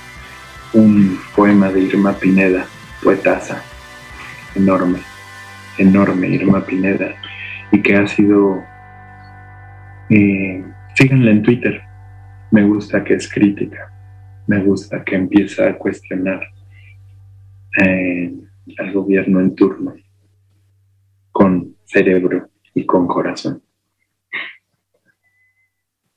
un 0.73 1.19
poema 1.35 1.69
de 1.71 1.81
Irma 1.81 2.13
Pineda, 2.13 2.65
poetasa, 3.01 3.63
enorme, 4.55 4.99
enorme 5.77 6.27
Irma 6.29 6.65
Pineda, 6.65 7.15
y 7.71 7.81
que 7.81 7.95
ha 7.95 8.07
sido, 8.07 8.63
eh, 10.09 10.63
síganla 10.95 11.31
en 11.31 11.43
Twitter, 11.43 11.81
me 12.51 12.63
gusta 12.63 13.03
que 13.03 13.15
es 13.15 13.31
crítica, 13.31 13.91
me 14.47 14.59
gusta 14.63 15.03
que 15.03 15.15
empieza 15.15 15.69
a 15.69 15.77
cuestionar 15.77 16.41
eh, 17.77 18.33
al 18.77 18.93
gobierno 18.93 19.39
en 19.39 19.55
turno 19.55 19.95
con 21.31 21.75
cerebro 21.85 22.49
y 22.73 22.85
con 22.85 23.07
corazón. 23.07 23.61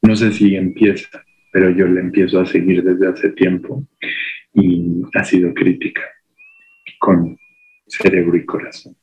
No 0.07 0.15
sé 0.15 0.31
si 0.31 0.55
empieza, 0.55 1.25
pero 1.51 1.69
yo 1.71 1.85
le 1.89 2.01
empiezo 2.01 2.39
a 2.39 2.47
seguir 2.47 2.85
desde 2.85 3.09
hace 3.09 3.31
tiempo 3.31 3.85
y 4.55 5.03
ha 5.15 5.25
sido 5.25 5.53
crítica 5.53 6.03
con 7.01 7.37
cerebro 7.89 8.37
y 8.37 8.47
corazón. 8.47 8.97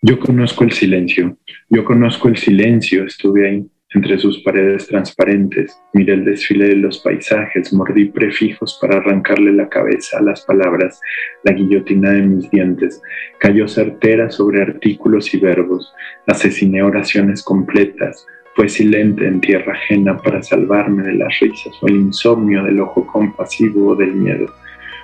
Yo 0.00 0.20
conozco 0.20 0.62
el 0.62 0.70
silencio, 0.70 1.38
yo 1.68 1.84
conozco 1.84 2.28
el 2.28 2.36
silencio, 2.36 3.04
estuve 3.04 3.48
ahí 3.48 3.66
entre 3.94 4.18
sus 4.18 4.42
paredes 4.44 4.86
transparentes, 4.86 5.76
miré 5.92 6.14
el 6.14 6.24
desfile 6.24 6.68
de 6.68 6.76
los 6.76 6.98
paisajes, 6.98 7.72
mordí 7.72 8.04
prefijos 8.04 8.78
para 8.80 8.98
arrancarle 8.98 9.52
la 9.52 9.68
cabeza 9.68 10.18
a 10.18 10.22
las 10.22 10.44
palabras, 10.44 11.00
la 11.42 11.52
guillotina 11.52 12.12
de 12.12 12.22
mis 12.22 12.50
dientes, 12.50 13.02
cayó 13.40 13.66
certera 13.66 14.30
sobre 14.30 14.62
artículos 14.62 15.34
y 15.34 15.38
verbos, 15.38 15.92
asesiné 16.26 16.82
oraciones 16.82 17.42
completas, 17.42 18.24
fue 18.58 18.68
silente 18.68 19.24
en 19.24 19.40
tierra 19.40 19.72
ajena 19.72 20.18
para 20.18 20.42
salvarme 20.42 21.04
de 21.04 21.14
las 21.14 21.38
risas 21.38 21.72
o 21.80 21.86
el 21.86 21.94
insomnio 21.94 22.64
del 22.64 22.80
ojo 22.80 23.06
compasivo 23.06 23.90
o 23.90 23.94
del 23.94 24.12
miedo. 24.12 24.52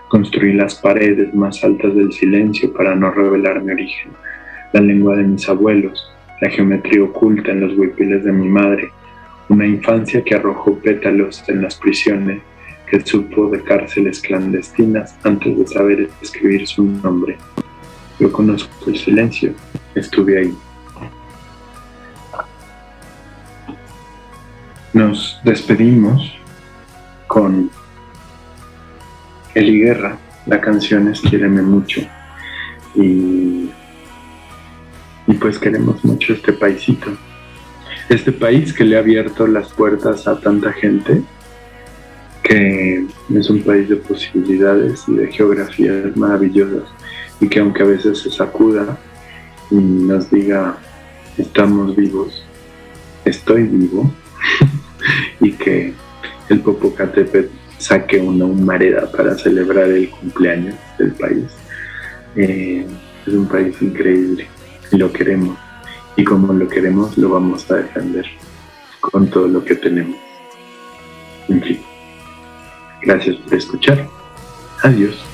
Construí 0.08 0.54
las 0.54 0.74
paredes 0.74 1.32
más 1.36 1.62
altas 1.62 1.94
del 1.94 2.12
silencio 2.12 2.72
para 2.72 2.96
no 2.96 3.12
revelar 3.12 3.62
mi 3.62 3.70
origen, 3.70 4.10
la 4.72 4.80
lengua 4.80 5.14
de 5.14 5.22
mis 5.22 5.48
abuelos, 5.48 6.04
la 6.40 6.50
geometría 6.50 7.04
oculta 7.04 7.52
en 7.52 7.60
los 7.60 7.78
huipiles 7.78 8.24
de 8.24 8.32
mi 8.32 8.48
madre, 8.48 8.88
una 9.48 9.68
infancia 9.68 10.24
que 10.24 10.34
arrojó 10.34 10.76
pétalos 10.80 11.48
en 11.48 11.62
las 11.62 11.76
prisiones, 11.76 12.42
que 12.90 13.02
supo 13.02 13.46
de 13.50 13.62
cárceles 13.62 14.20
clandestinas 14.20 15.16
antes 15.22 15.56
de 15.56 15.66
saber 15.68 16.08
escribir 16.20 16.66
su 16.66 16.82
nombre. 16.82 17.36
Yo 18.18 18.32
conozco 18.32 18.90
el 18.90 18.96
silencio, 18.96 19.52
estuve 19.94 20.40
ahí. 20.40 20.54
Nos 24.94 25.40
despedimos 25.42 26.32
con 27.26 27.68
Eli 29.52 29.80
Guerra, 29.80 30.16
la 30.46 30.60
canción 30.60 31.08
es 31.08 31.20
Quiéreme 31.20 31.62
mucho. 31.62 32.00
Y, 32.94 33.70
y 35.26 35.34
pues 35.40 35.58
queremos 35.58 36.04
mucho 36.04 36.34
este 36.34 36.52
paisito. 36.52 37.10
Este 38.08 38.30
país 38.30 38.72
que 38.72 38.84
le 38.84 38.94
ha 38.94 39.00
abierto 39.00 39.48
las 39.48 39.72
puertas 39.72 40.28
a 40.28 40.38
tanta 40.38 40.72
gente, 40.72 41.22
que 42.44 43.04
es 43.34 43.50
un 43.50 43.64
país 43.64 43.88
de 43.88 43.96
posibilidades 43.96 45.08
y 45.08 45.14
de 45.16 45.32
geografías 45.32 46.16
maravillosas 46.16 46.88
y 47.40 47.48
que 47.48 47.58
aunque 47.58 47.82
a 47.82 47.86
veces 47.86 48.20
se 48.20 48.30
sacuda 48.30 48.96
y 49.72 49.74
nos 49.74 50.30
diga 50.30 50.78
estamos 51.36 51.96
vivos, 51.96 52.44
estoy 53.24 53.64
vivo 53.64 54.08
y 55.40 55.52
que 55.52 55.92
el 56.48 56.60
Popocatépetl 56.60 57.52
saque 57.78 58.18
una 58.18 58.44
humareda 58.44 59.10
para 59.10 59.36
celebrar 59.36 59.90
el 59.90 60.10
cumpleaños 60.10 60.74
del 60.98 61.12
país. 61.12 61.44
Eh, 62.36 62.86
es 63.26 63.32
un 63.32 63.46
país 63.46 63.74
increíble 63.80 64.46
lo 64.96 65.12
queremos. 65.12 65.56
Y 66.16 66.24
como 66.24 66.52
lo 66.52 66.68
queremos, 66.68 67.16
lo 67.18 67.30
vamos 67.30 67.68
a 67.70 67.76
defender 67.76 68.26
con 69.00 69.28
todo 69.28 69.48
lo 69.48 69.64
que 69.64 69.74
tenemos. 69.74 70.16
En 71.48 71.62
fin, 71.62 71.80
gracias 73.02 73.36
por 73.36 73.54
escuchar. 73.54 74.08
Adiós. 74.82 75.33